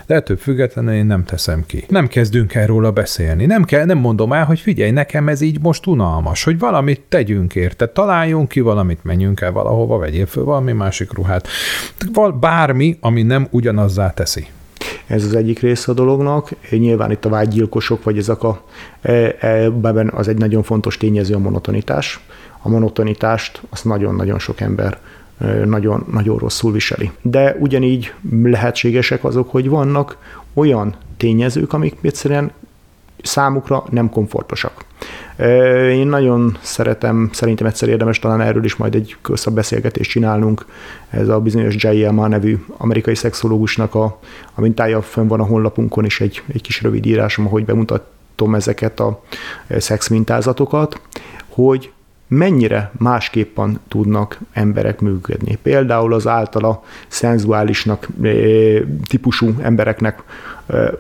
de 0.07 0.15
ettől 0.15 0.37
függetlenül 0.37 0.93
én 0.93 1.07
nem 1.07 1.25
teszem 1.25 1.65
ki. 1.67 1.85
Nem 1.89 2.09
kezdünk 2.09 2.55
el 2.55 2.67
róla 2.67 2.91
beszélni. 2.91 3.47
Nem, 3.47 3.65
kell, 3.65 3.85
nem 3.85 3.99
mondom 3.99 4.33
el, 4.33 4.45
hogy 4.45 4.61
figyelj, 4.61 4.91
nekem 4.91 5.29
ez 5.29 5.41
így 5.41 5.61
most 5.61 5.87
unalmas, 5.87 6.45
hogy 6.45 6.59
valamit 6.59 7.01
tegyünk 7.09 7.55
érte, 7.55 7.87
találjunk 7.87 8.49
ki 8.49 8.61
valamit, 8.61 9.05
menjünk 9.05 9.41
el 9.41 9.53
valahova, 9.53 9.99
vegyél 9.99 10.27
föl 10.27 10.45
valami 10.45 10.73
másik 10.73 11.13
ruhát. 11.13 11.49
Bármi, 12.41 12.97
ami 13.01 13.23
nem 13.23 13.47
ugyanazzá 13.51 14.11
teszi. 14.11 14.47
Ez 15.07 15.25
az 15.25 15.35
egyik 15.35 15.61
része 15.61 15.91
a 15.91 15.95
dolognak. 15.95 16.51
Nyilván 16.71 17.11
itt 17.11 17.25
a 17.25 17.29
vágygyilkosok, 17.29 18.05
vagy 18.05 18.19
ezek 18.19 18.43
a, 18.43 18.63
e, 19.03 19.37
e, 19.41 19.71
az 20.11 20.29
egy 20.29 20.39
nagyon 20.39 20.63
fontos 20.63 20.97
tényező 20.97 21.35
a 21.35 21.39
monotonitás. 21.39 22.21
A 22.63 22.69
monotonitást 22.69 23.63
azt 23.71 23.85
nagyon-nagyon 23.85 24.39
sok 24.39 24.61
ember 24.61 24.99
nagyon, 25.65 26.07
nagyon 26.13 26.39
rosszul 26.39 26.73
viseli. 26.73 27.11
De 27.23 27.57
ugyanígy 27.61 28.13
lehetségesek 28.43 29.25
azok, 29.25 29.51
hogy 29.51 29.69
vannak 29.69 30.17
olyan 30.55 30.95
tényezők, 31.17 31.73
amik 31.73 31.97
egyszerűen 32.01 32.53
számukra 33.23 33.85
nem 33.91 34.11
komfortosak. 34.11 34.85
Én 35.91 36.07
nagyon 36.07 36.59
szeretem, 36.61 37.31
szerintem 37.33 37.67
egyszer 37.67 37.89
érdemes 37.89 38.19
talán 38.19 38.41
erről 38.41 38.65
is 38.65 38.77
majd 38.77 38.95
egy 38.95 39.17
közszebb 39.23 39.55
beszélgetést 39.55 40.11
csinálnunk. 40.11 40.67
Ez 41.11 41.29
a 41.29 41.41
bizonyos 41.41 41.75
Jay 41.79 42.05
Elma 42.05 42.29
nevű 42.29 42.65
amerikai 42.77 43.15
szexológusnak 43.15 43.95
a, 43.95 44.19
a 44.55 44.61
mintája 44.61 45.03
fönn 45.03 45.27
van 45.27 45.41
a 45.41 45.45
honlapunkon 45.45 46.05
is 46.05 46.21
egy, 46.21 46.43
egy 46.53 46.61
kis 46.61 46.83
rövid 46.83 47.07
írásom, 47.07 47.47
ahogy 47.47 47.65
bemutatom 47.65 48.55
ezeket 48.55 49.01
a 49.01 49.23
szex 49.79 50.09
mintázatokat, 50.09 51.01
hogy 51.49 51.93
mennyire 52.33 52.91
másképpen 52.99 53.81
tudnak 53.89 54.39
emberek 54.53 55.01
működni. 55.01 55.59
Például 55.63 56.15
az 56.15 56.27
általa 56.27 56.83
szenzuálisnak 57.09 58.09
típusú 59.09 59.55
embereknek, 59.63 60.23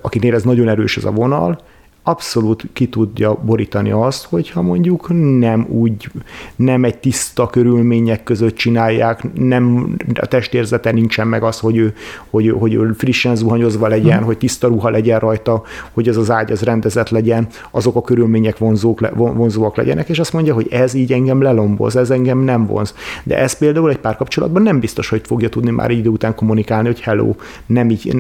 akiknél 0.01 0.35
ez 0.35 0.43
nagyon 0.43 0.69
erős 0.69 0.97
ez 0.97 1.05
a 1.05 1.11
vonal, 1.11 1.61
abszolút 2.05 2.65
ki 2.73 2.89
tudja 2.89 3.35
borítani 3.35 3.91
azt, 3.91 4.25
hogyha 4.25 4.63
mondjuk 4.63 5.09
nem 5.39 5.67
úgy, 5.69 6.11
nem 6.57 6.85
egy 6.85 6.99
tiszta 6.99 7.47
körülmények 7.47 8.23
között 8.23 8.57
csinálják, 8.57 9.33
nem, 9.35 9.95
a 10.21 10.27
testérzete 10.27 10.93
nincsen 10.93 11.27
meg 11.27 11.43
az, 11.43 11.59
hogy 11.59 11.77
ő, 11.77 11.95
hogy, 12.31 12.51
hogy 12.59 12.75
ő 12.75 12.93
frissen 12.93 13.37
zuhanyozva 13.37 13.87
legyen, 13.87 14.17
hmm. 14.17 14.27
hogy 14.27 14.39
tiszta 14.39 14.69
ruha 14.69 14.91
legyen 14.91 15.19
rajta, 15.19 15.63
hogy 15.93 16.09
az 16.09 16.17
az 16.17 16.31
ágy 16.31 16.53
az 16.53 16.63
rendezett 16.63 17.09
legyen, 17.09 17.47
azok 17.71 17.97
a 17.97 18.03
körülmények 18.03 18.59
vonzók, 18.59 19.01
vonzóak 19.15 19.77
legyenek, 19.77 20.09
és 20.09 20.19
azt 20.19 20.33
mondja, 20.33 20.55
hogy 20.55 20.67
ez 20.71 20.95
így 20.95 21.13
engem 21.13 21.43
lelomboz, 21.43 21.97
ez 21.97 22.11
engem 22.11 22.39
nem 22.39 22.67
vonz. 22.67 22.95
De 23.23 23.39
ez 23.39 23.59
például 23.59 23.91
egy 23.91 23.99
párkapcsolatban 23.99 24.63
nem 24.63 24.81
biztos, 24.81 25.09
hogy 25.09 25.23
fogja 25.25 25.49
tudni 25.49 25.71
már 25.71 25.91
idő 25.91 26.09
után 26.09 26.35
kommunikálni, 26.35 26.87
hogy 26.87 27.01
hello, 27.01 27.35
nem 27.67 27.91
így, 27.91 28.15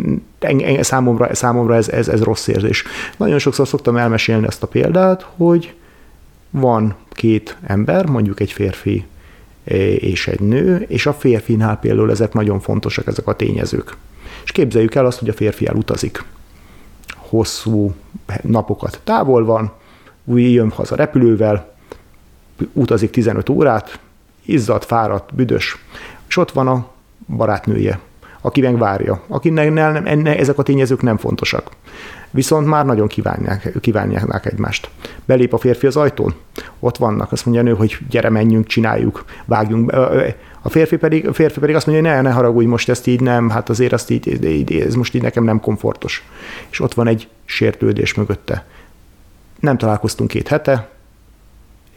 számomra, 0.80 1.34
számomra 1.34 1.74
ez, 1.74 1.88
ez, 1.88 2.08
ez 2.08 2.22
rossz 2.22 2.46
érzés. 2.46 2.84
Nagyon 3.16 3.38
sokszor 3.38 3.66
szoktam 3.72 3.96
elmesélni 3.96 4.46
ezt 4.46 4.62
a 4.62 4.66
példát, 4.66 5.26
hogy 5.36 5.74
van 6.50 6.94
két 7.10 7.56
ember, 7.62 8.06
mondjuk 8.06 8.40
egy 8.40 8.52
férfi 8.52 9.06
és 9.96 10.26
egy 10.26 10.40
nő, 10.40 10.84
és 10.88 11.06
a 11.06 11.12
férfinál 11.12 11.78
például 11.78 12.10
ezek 12.10 12.32
nagyon 12.32 12.60
fontosak, 12.60 13.06
ezek 13.06 13.26
a 13.26 13.36
tényezők. 13.36 13.96
És 14.44 14.52
képzeljük 14.52 14.94
el 14.94 15.06
azt, 15.06 15.18
hogy 15.18 15.28
a 15.28 15.32
férfi 15.32 15.66
elutazik. 15.66 16.24
Hosszú 17.08 17.94
napokat 18.42 19.00
távol 19.04 19.44
van, 19.44 19.72
új 20.24 20.42
jön 20.42 20.70
haza 20.70 20.96
repülővel, 20.96 21.74
utazik 22.72 23.10
15 23.10 23.48
órát, 23.48 23.98
izzadt, 24.44 24.84
fáradt, 24.84 25.34
büdös, 25.34 25.76
és 26.28 26.36
ott 26.36 26.50
van 26.50 26.68
a 26.68 26.88
barátnője, 27.36 28.00
aki 28.42 28.60
meg 28.60 28.78
várja, 28.78 29.22
akinek 29.28 29.72
nem, 29.72 30.06
enne, 30.06 30.38
ezek 30.38 30.58
a 30.58 30.62
tényezők 30.62 31.02
nem 31.02 31.16
fontosak. 31.16 31.70
Viszont 32.30 32.66
már 32.66 32.84
nagyon 32.86 33.08
kívánják, 33.08 33.72
kívánják 33.80 34.46
egymást. 34.46 34.90
Belép 35.24 35.52
a 35.52 35.58
férfi 35.58 35.86
az 35.86 35.96
ajtón, 35.96 36.34
ott 36.80 36.96
vannak, 36.96 37.32
azt 37.32 37.44
mondja 37.44 37.62
a 37.62 37.66
nő, 37.66 37.74
hogy 37.74 37.98
gyere, 38.10 38.30
menjünk, 38.30 38.66
csináljuk, 38.66 39.24
vágjunk. 39.44 39.92
A 40.62 40.68
férfi 40.68 40.96
pedig, 40.96 41.28
a 41.28 41.32
férfi 41.32 41.60
pedig 41.60 41.74
azt 41.74 41.86
mondja, 41.86 42.04
hogy 42.04 42.12
ne, 42.12 42.20
ne 42.20 42.34
haragudj, 42.34 42.66
most 42.66 42.88
ezt 42.88 43.06
így 43.06 43.20
nem, 43.20 43.50
hát 43.50 43.68
azért 43.68 43.92
azt 43.92 44.10
így, 44.10 44.44
így, 44.44 44.72
ez 44.72 44.94
most 44.94 45.14
így 45.14 45.22
nekem 45.22 45.44
nem 45.44 45.60
komfortos. 45.60 46.26
És 46.70 46.80
ott 46.80 46.94
van 46.94 47.06
egy 47.06 47.28
sértődés 47.44 48.14
mögötte. 48.14 48.66
nem 49.60 49.78
találkoztunk 49.78 50.30
két 50.30 50.48
hete, 50.48 50.88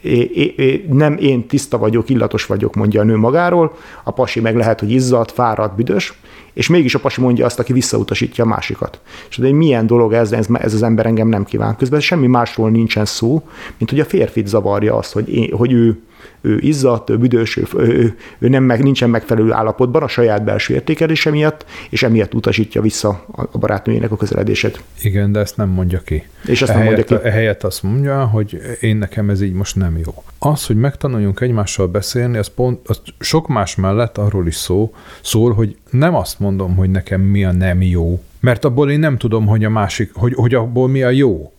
é, 0.06 0.54
é, 0.56 0.84
nem 0.90 1.16
én 1.18 1.46
tiszta 1.46 1.78
vagyok, 1.78 2.08
illatos 2.08 2.46
vagyok, 2.46 2.74
mondja 2.74 3.00
a 3.00 3.04
nő 3.04 3.16
magáról, 3.16 3.76
a 4.04 4.10
pasi 4.10 4.40
meg 4.40 4.56
lehet, 4.56 4.80
hogy 4.80 4.90
izzadt, 4.90 5.32
fáradt, 5.32 5.76
büdös, 5.76 6.14
és 6.56 6.68
mégis 6.68 6.94
a 6.94 6.98
pasi 6.98 7.20
mondja 7.20 7.44
azt, 7.44 7.58
aki 7.58 7.72
visszautasítja 7.72 8.44
a 8.44 8.46
másikat. 8.46 9.00
És 9.28 9.36
de 9.36 9.52
milyen 9.52 9.86
dolog 9.86 10.12
ez, 10.12 10.32
ez, 10.32 10.46
ez 10.52 10.74
az 10.74 10.82
ember 10.82 11.06
engem 11.06 11.28
nem 11.28 11.44
kíván. 11.44 11.76
Közben 11.76 12.00
semmi 12.00 12.26
másról 12.26 12.70
nincsen 12.70 13.04
szó, 13.04 13.42
mint 13.78 13.90
hogy 13.90 14.00
a 14.00 14.04
férfit 14.04 14.46
zavarja 14.46 14.96
az, 14.96 15.12
hogy, 15.12 15.34
én, 15.34 15.52
hogy 15.52 15.72
ő 15.72 16.00
ő 16.40 16.58
izzadt, 16.60 17.10
ő 17.10 17.16
büdös, 17.16 17.56
ő, 17.56 17.66
ő, 17.76 18.16
ő 18.38 18.48
nem 18.48 18.64
meg, 18.64 18.82
nincsen 18.82 19.10
megfelelő 19.10 19.52
állapotban 19.52 20.02
a 20.02 20.08
saját 20.08 20.44
belső 20.44 20.74
értékelése 20.74 21.30
miatt, 21.30 21.64
és 21.90 22.02
emiatt 22.02 22.34
utasítja 22.34 22.80
vissza 22.80 23.24
a 23.52 23.58
barátnőjének 23.58 24.10
a 24.10 24.16
közeledését. 24.16 24.82
Igen, 25.02 25.32
de 25.32 25.40
ezt 25.40 25.56
nem 25.56 25.68
mondja 25.68 26.00
ki. 26.00 26.26
És 26.44 26.62
ezt 26.62 26.74
nem 26.74 26.82
mondja 26.82 27.04
ki. 27.04 27.14
Ehelyett 27.22 27.64
azt 27.64 27.82
mondja, 27.82 28.24
hogy 28.24 28.60
én 28.80 28.96
nekem 28.96 29.30
ez 29.30 29.40
így 29.40 29.52
most 29.52 29.76
nem 29.76 29.98
jó. 30.04 30.24
Az, 30.38 30.66
hogy 30.66 30.76
megtanuljunk 30.76 31.40
egymással 31.40 31.86
beszélni, 31.86 32.38
az, 32.38 32.48
pont, 32.48 32.88
az 32.88 33.00
sok 33.18 33.48
más 33.48 33.74
mellett 33.74 34.18
arról 34.18 34.46
is 34.46 34.54
szó, 34.54 34.94
szól, 35.22 35.52
hogy 35.52 35.76
nem 35.90 36.14
azt 36.14 36.38
mondom, 36.46 36.76
hogy 36.76 36.90
nekem 36.90 37.20
mi 37.20 37.44
a 37.44 37.52
nem 37.52 37.82
jó, 37.82 38.22
mert 38.40 38.64
abból 38.64 38.90
én 38.90 38.98
nem 38.98 39.16
tudom, 39.16 39.46
hogy 39.46 39.64
a 39.64 39.70
másik, 39.70 40.10
hogy, 40.14 40.34
hogy 40.34 40.54
abból 40.54 40.88
mi 40.88 41.02
a 41.02 41.10
jó. 41.10 41.52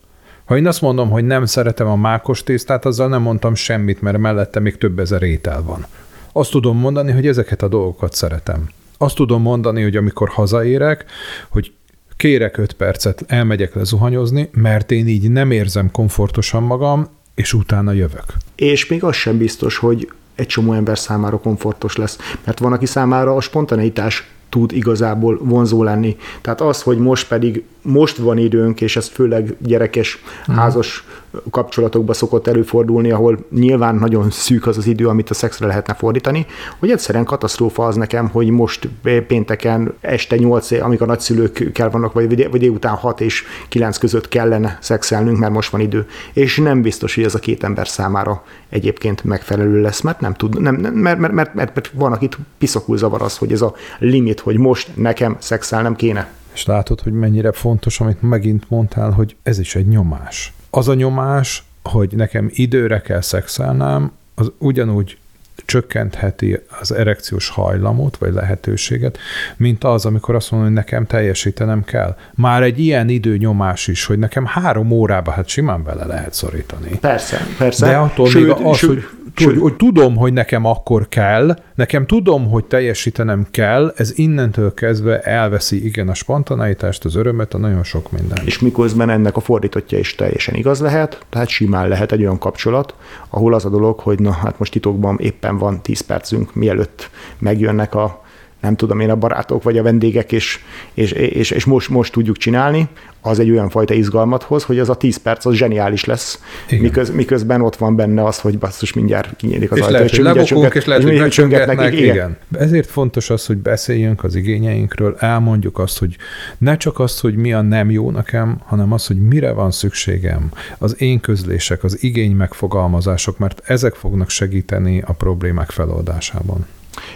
Ha 0.44 0.56
én 0.56 0.66
azt 0.66 0.80
mondom, 0.80 1.10
hogy 1.10 1.24
nem 1.24 1.44
szeretem 1.44 1.86
a 1.86 1.96
mákos 1.96 2.42
tésztát, 2.42 2.84
azzal 2.84 3.08
nem 3.08 3.22
mondtam 3.22 3.54
semmit, 3.54 4.02
mert 4.02 4.18
mellette 4.18 4.60
még 4.60 4.78
több 4.78 4.98
ezer 4.98 5.22
étel 5.22 5.62
van. 5.62 5.86
Azt 6.32 6.50
tudom 6.50 6.78
mondani, 6.78 7.12
hogy 7.12 7.26
ezeket 7.26 7.62
a 7.62 7.68
dolgokat 7.68 8.14
szeretem. 8.14 8.68
Azt 8.98 9.14
tudom 9.14 9.42
mondani, 9.42 9.82
hogy 9.82 9.96
amikor 9.96 10.28
hazaérek, 10.28 11.04
hogy 11.48 11.72
kérek 12.16 12.56
öt 12.56 12.72
percet, 12.72 13.24
elmegyek 13.26 13.74
le 13.74 13.84
zuhanyozni, 13.84 14.48
mert 14.52 14.90
én 14.90 15.08
így 15.08 15.30
nem 15.30 15.50
érzem 15.50 15.90
komfortosan 15.90 16.62
magam, 16.62 17.08
és 17.34 17.52
utána 17.52 17.92
jövök. 17.92 18.26
És 18.54 18.86
még 18.86 19.04
az 19.04 19.14
sem 19.14 19.38
biztos, 19.38 19.76
hogy 19.76 20.12
egy 20.34 20.46
csomó 20.46 20.72
ember 20.72 20.98
számára 20.98 21.38
komfortos 21.38 21.96
lesz, 21.96 22.18
mert 22.44 22.58
van, 22.58 22.72
aki 22.72 22.86
számára 22.86 23.36
a 23.36 23.40
spontaneitás 23.40 24.30
tud 24.48 24.72
igazából 24.72 25.38
vonzó 25.42 25.82
lenni. 25.82 26.16
Tehát 26.40 26.60
az, 26.60 26.82
hogy 26.82 26.98
most 26.98 27.28
pedig 27.28 27.64
most 27.82 28.16
van 28.16 28.38
időnk, 28.38 28.80
és 28.80 28.96
ez 28.96 29.08
főleg 29.08 29.56
gyerekes, 29.58 30.22
hmm. 30.44 30.56
házas 30.56 31.04
kapcsolatokban 31.50 32.14
szokott 32.14 32.46
előfordulni, 32.46 33.10
ahol 33.10 33.38
nyilván 33.50 33.94
nagyon 33.94 34.30
szűk 34.30 34.66
az 34.66 34.76
az 34.76 34.86
idő, 34.86 35.08
amit 35.08 35.30
a 35.30 35.34
szexre 35.34 35.66
lehetne 35.66 35.94
fordítani, 35.94 36.46
hogy 36.78 36.90
egyszerűen 36.90 37.24
katasztrófa 37.24 37.86
az 37.86 37.96
nekem, 37.96 38.28
hogy 38.28 38.50
most 38.50 38.88
pénteken 39.26 39.94
este 40.00 40.36
8, 40.36 40.70
amikor 40.70 41.06
a 41.06 41.10
nagyszülőkkel 41.10 41.90
vannak, 41.90 42.12
vagy, 42.12 42.50
vagy 42.50 42.60
délután 42.60 42.94
6 42.94 43.20
és 43.20 43.44
9 43.68 43.96
között 43.96 44.28
kellene 44.28 44.78
szexelnünk, 44.80 45.38
mert 45.38 45.52
most 45.52 45.70
van 45.70 45.80
idő. 45.80 46.06
És 46.32 46.56
nem 46.56 46.82
biztos, 46.82 47.14
hogy 47.14 47.24
ez 47.24 47.34
a 47.34 47.38
két 47.38 47.64
ember 47.64 47.88
számára 47.88 48.44
egyébként 48.68 49.24
megfelelő 49.24 49.80
lesz, 49.80 50.00
mert 50.00 50.20
nem 50.20 50.34
tud, 50.34 50.60
nem, 50.60 50.74
mert, 50.74 51.18
mert, 51.18 51.32
mert, 51.32 51.54
mert 51.54 51.90
van, 51.92 52.12
akit 52.12 52.38
piszakul 52.58 52.96
zavar 52.96 53.22
az, 53.22 53.36
hogy 53.36 53.52
ez 53.52 53.62
a 53.62 53.74
limit, 53.98 54.37
hogy 54.40 54.56
most 54.56 54.96
nekem 54.96 55.36
szexelnem 55.40 55.96
kéne. 55.96 56.30
És 56.52 56.66
látod, 56.66 57.00
hogy 57.00 57.12
mennyire 57.12 57.52
fontos, 57.52 58.00
amit 58.00 58.22
megint 58.22 58.70
mondtál, 58.70 59.10
hogy 59.10 59.36
ez 59.42 59.58
is 59.58 59.74
egy 59.74 59.88
nyomás. 59.88 60.52
Az 60.70 60.88
a 60.88 60.94
nyomás, 60.94 61.64
hogy 61.82 62.12
nekem 62.16 62.50
időre 62.52 63.00
kell 63.00 63.20
szexelnem, 63.20 64.12
az 64.34 64.52
ugyanúgy 64.58 65.18
csökkentheti 65.64 66.58
az 66.80 66.92
erekciós 66.92 67.48
hajlamot, 67.48 68.16
vagy 68.16 68.32
lehetőséget, 68.32 69.18
mint 69.56 69.84
az, 69.84 70.04
amikor 70.04 70.34
azt 70.34 70.50
mondom, 70.50 70.68
hogy 70.68 70.78
nekem 70.78 71.06
teljesítenem 71.06 71.84
kell. 71.84 72.16
Már 72.34 72.62
egy 72.62 72.78
ilyen 72.78 73.08
időnyomás 73.08 73.86
is, 73.86 74.04
hogy 74.04 74.18
nekem 74.18 74.44
három 74.46 74.90
órába 74.90 75.30
hát 75.30 75.48
simán 75.48 75.82
bele 75.82 76.04
lehet 76.04 76.34
szorítani. 76.34 76.98
Persze, 77.00 77.46
persze. 77.58 77.86
De 77.86 77.96
attól 77.96 78.28
sőt, 78.28 78.58
még 78.58 78.66
az, 78.66 78.76
sőt, 78.76 78.88
hogy 78.88 79.04
hogy, 79.44 79.58
hogy 79.58 79.74
tudom, 79.74 80.16
hogy 80.16 80.32
nekem 80.32 80.64
akkor 80.64 81.08
kell, 81.08 81.56
nekem 81.74 82.06
tudom, 82.06 82.50
hogy 82.50 82.64
teljesítenem 82.64 83.46
kell, 83.50 83.92
ez 83.96 84.18
innentől 84.18 84.74
kezdve 84.74 85.20
elveszi 85.20 85.84
igen 85.84 86.08
a 86.08 86.14
spontaneitást, 86.14 87.04
az 87.04 87.14
örömet, 87.14 87.54
a 87.54 87.58
nagyon 87.58 87.84
sok 87.84 88.10
minden. 88.12 88.38
És 88.44 88.58
miközben 88.58 89.10
ennek 89.10 89.36
a 89.36 89.40
fordítottja 89.40 89.98
is 89.98 90.14
teljesen 90.14 90.54
igaz 90.54 90.80
lehet, 90.80 91.24
tehát 91.28 91.48
simán 91.48 91.88
lehet 91.88 92.12
egy 92.12 92.20
olyan 92.20 92.38
kapcsolat, 92.38 92.94
ahol 93.28 93.54
az 93.54 93.64
a 93.64 93.70
dolog, 93.70 93.98
hogy 93.98 94.20
na 94.20 94.32
hát 94.32 94.58
most 94.58 94.72
titokban 94.72 95.18
éppen 95.18 95.58
van 95.58 95.82
10 95.82 96.00
percünk, 96.00 96.54
mielőtt 96.54 97.10
megjönnek 97.38 97.94
a 97.94 98.26
nem 98.60 98.76
tudom 98.76 99.00
én, 99.00 99.10
a 99.10 99.16
barátok 99.16 99.62
vagy 99.62 99.78
a 99.78 99.82
vendégek, 99.82 100.32
és, 100.32 100.58
és, 100.94 101.12
és, 101.12 101.50
és 101.50 101.64
most, 101.64 101.88
most 101.88 102.12
tudjuk 102.12 102.36
csinálni, 102.36 102.88
az 103.20 103.38
egy 103.38 103.50
olyan 103.50 103.68
fajta 103.68 103.94
izgalmat 103.94 104.42
hoz, 104.42 104.64
hogy 104.64 104.78
az 104.78 104.88
a 104.88 104.94
10 104.94 105.16
perc 105.16 105.44
az 105.44 105.54
zseniális 105.54 106.04
lesz, 106.04 106.42
miköz, 106.80 107.10
miközben 107.10 107.60
ott 107.60 107.76
van 107.76 107.96
benne 107.96 108.24
az, 108.24 108.38
hogy 108.38 108.58
basszus 108.58 108.92
mindjárt 108.92 109.36
kinyílik 109.36 109.70
az 109.70 109.76
és 109.76 109.82
ajtó. 109.82 109.92
Lehet, 109.92 110.10
hogy 110.10 110.76
és 110.76 110.84
lehet, 110.84 111.02
hogy 111.02 111.28
csöngetnek, 111.28 111.92
igen. 111.92 112.14
igen. 112.14 112.36
Ezért 112.58 112.90
fontos 112.90 113.30
az, 113.30 113.46
hogy 113.46 113.56
beszéljünk 113.56 114.24
az 114.24 114.34
igényeinkről, 114.34 115.16
elmondjuk 115.18 115.78
azt, 115.78 115.98
hogy 115.98 116.16
ne 116.58 116.76
csak 116.76 116.98
azt, 116.98 117.20
hogy 117.20 117.36
mi 117.36 117.52
a 117.52 117.60
nem 117.60 117.90
jó 117.90 118.10
nekem, 118.10 118.60
hanem 118.64 118.92
az, 118.92 119.06
hogy 119.06 119.20
mire 119.20 119.52
van 119.52 119.70
szükségem, 119.70 120.50
az 120.78 121.00
én 121.00 121.20
közlések, 121.20 121.84
az 121.84 122.02
igény 122.02 122.32
megfogalmazások, 122.32 123.38
mert 123.38 123.62
ezek 123.64 123.94
fognak 123.94 124.30
segíteni 124.30 125.02
a 125.06 125.12
problémák 125.12 125.70
feloldásában. 125.70 126.66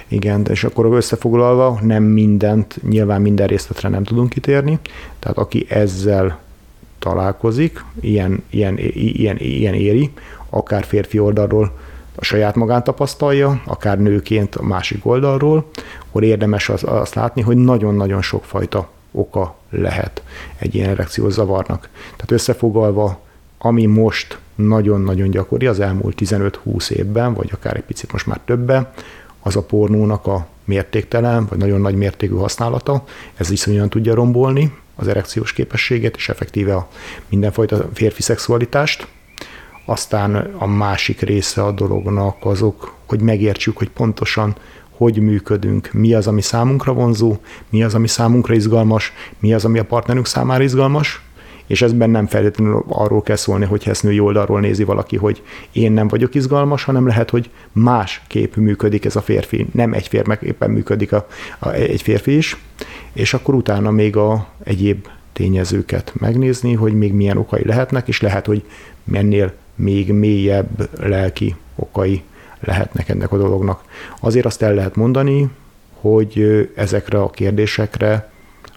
Igen, 0.08 0.46
és 0.50 0.64
akkor 0.64 0.86
összefoglalva 0.86 1.78
nem 1.82 2.02
mindent, 2.02 2.78
nyilván 2.88 3.22
minden 3.22 3.46
részletre 3.46 3.88
nem 3.88 4.04
tudunk 4.04 4.28
kitérni, 4.28 4.78
tehát 5.18 5.38
aki 5.38 5.66
ezzel 5.68 6.38
találkozik, 6.98 7.84
ilyen, 8.00 8.42
ilyen, 8.50 8.78
ilyen, 8.78 9.36
ilyen 9.38 9.74
éri, 9.74 10.10
akár 10.50 10.84
férfi 10.84 11.18
oldalról 11.18 11.72
a 12.14 12.24
saját 12.24 12.54
magán 12.54 12.84
tapasztalja, 12.84 13.62
akár 13.64 14.00
nőként 14.00 14.54
a 14.54 14.62
másik 14.62 15.06
oldalról, 15.06 15.70
akkor 16.08 16.22
érdemes 16.22 16.68
az, 16.68 16.82
azt 16.84 17.14
látni, 17.14 17.42
hogy 17.42 17.56
nagyon-nagyon 17.56 18.22
sokfajta 18.22 18.88
oka 19.12 19.56
lehet 19.70 20.22
egy 20.58 20.74
ilyen 20.74 20.90
erekciós 20.90 21.32
zavarnak. 21.32 21.88
Tehát 21.92 22.30
összefoglalva, 22.30 23.20
ami 23.58 23.86
most 23.86 24.38
nagyon-nagyon 24.54 25.30
gyakori 25.30 25.66
az 25.66 25.80
elmúlt 25.80 26.20
15-20 26.20 26.90
évben, 26.90 27.34
vagy 27.34 27.50
akár 27.52 27.76
egy 27.76 27.82
picit 27.82 28.12
most 28.12 28.26
már 28.26 28.40
többen, 28.44 28.88
az 29.42 29.56
a 29.56 29.62
pornónak 29.62 30.26
a 30.26 30.46
mértéktelen, 30.64 31.46
vagy 31.46 31.58
nagyon 31.58 31.80
nagy 31.80 31.94
mértékű 31.94 32.34
használata, 32.34 33.04
ez 33.34 33.50
iszonyan 33.50 33.88
tudja 33.88 34.14
rombolni 34.14 34.72
az 34.94 35.08
erekciós 35.08 35.52
képességet, 35.52 36.16
és 36.16 36.28
effektíve 36.28 36.74
a 36.74 36.88
mindenfajta 37.28 37.88
férfi 37.92 38.22
szexualitást. 38.22 39.06
Aztán 39.84 40.34
a 40.58 40.66
másik 40.66 41.20
része 41.20 41.64
a 41.64 41.72
dolognak 41.72 42.36
azok, 42.40 42.94
hogy 43.06 43.20
megértsük, 43.20 43.76
hogy 43.76 43.90
pontosan 43.90 44.56
hogy 44.96 45.18
működünk, 45.18 45.92
mi 45.92 46.14
az, 46.14 46.26
ami 46.26 46.40
számunkra 46.40 46.92
vonzó, 46.92 47.36
mi 47.68 47.82
az, 47.82 47.94
ami 47.94 48.08
számunkra 48.08 48.54
izgalmas, 48.54 49.12
mi 49.38 49.54
az, 49.54 49.64
ami 49.64 49.78
a 49.78 49.84
partnerünk 49.84 50.26
számára 50.26 50.62
izgalmas, 50.62 51.22
és 51.66 51.82
ezben 51.82 52.10
nem 52.10 52.26
feltétlenül 52.26 52.84
arról 52.88 53.22
kell 53.22 53.36
szólni, 53.36 53.64
hogy 53.64 53.82
ezt 53.86 54.02
női 54.02 54.20
oldalról 54.20 54.60
nézi 54.60 54.84
valaki, 54.84 55.16
hogy 55.16 55.42
én 55.72 55.92
nem 55.92 56.08
vagyok 56.08 56.34
izgalmas, 56.34 56.84
hanem 56.84 57.06
lehet, 57.06 57.30
hogy 57.30 57.50
más 57.72 58.22
kép 58.26 58.56
működik 58.56 59.04
ez 59.04 59.16
a 59.16 59.20
férfi, 59.20 59.66
nem 59.72 59.92
egy 59.92 60.08
férfi, 60.08 60.46
éppen 60.46 60.70
működik 60.70 61.12
a, 61.12 61.26
a, 61.58 61.68
egy 61.68 62.02
férfi 62.02 62.36
is, 62.36 62.56
és 63.12 63.34
akkor 63.34 63.54
utána 63.54 63.90
még 63.90 64.16
a 64.16 64.46
egyéb 64.64 65.06
tényezőket 65.32 66.12
megnézni, 66.14 66.74
hogy 66.74 66.92
még 66.94 67.12
milyen 67.12 67.36
okai 67.36 67.64
lehetnek, 67.64 68.08
és 68.08 68.20
lehet, 68.20 68.46
hogy 68.46 68.62
mennél 69.04 69.52
még 69.74 70.12
mélyebb 70.12 70.88
lelki 71.00 71.56
okai 71.74 72.22
lehetnek 72.60 73.08
ennek 73.08 73.32
a 73.32 73.36
dolognak. 73.36 73.82
Azért 74.20 74.46
azt 74.46 74.62
el 74.62 74.74
lehet 74.74 74.96
mondani, 74.96 75.48
hogy 76.00 76.70
ezekre 76.74 77.20
a 77.20 77.30
kérdésekre 77.30 78.31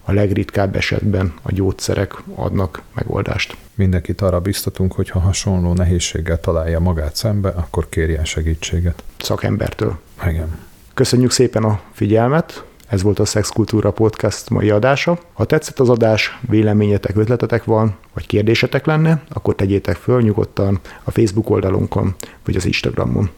a 0.06 0.12
legritkább 0.12 0.76
esetben 0.76 1.34
a 1.42 1.52
gyógyszerek 1.52 2.14
adnak 2.36 2.82
megoldást. 2.94 3.58
Mindenkit 3.76 4.22
arra 4.22 4.40
biztatunk, 4.40 4.94
hogy 4.94 5.10
ha 5.10 5.20
hasonló 5.20 5.74
nehézséggel 5.74 6.40
találja 6.40 6.80
magát 6.80 7.16
szembe, 7.16 7.50
akkor 7.50 7.90
kérjen 7.90 8.26
segítséget. 8.26 9.04
Szakembertől. 9.18 9.98
Igen. 10.28 10.58
Köszönjük 10.94 11.32
szépen 11.32 11.64
a 11.64 11.80
figyelmet, 11.92 12.64
ez 12.88 13.02
volt 13.02 13.20
a 13.20 13.26
Szexkultúra 13.26 13.92
Podcast 13.92 14.50
mai 14.50 14.70
adása. 14.70 15.20
Ha 15.34 15.46
tetszett 15.46 15.80
az 15.80 15.90
adás, 15.90 16.40
véleményetek, 16.50 17.16
ötletetek 17.16 17.64
van, 17.64 17.96
vagy 18.14 18.28
kérdésetek 18.28 18.86
lenne, 18.86 19.24
akkor 19.30 19.56
tegyétek 19.56 19.96
föl 19.96 20.22
nyugodtan 20.22 20.80
a 21.04 21.12
Facebook 21.12 21.50
oldalunkon, 21.50 22.16
vagy 22.46 22.56
az 22.56 22.66
Instagramon. 22.66 23.30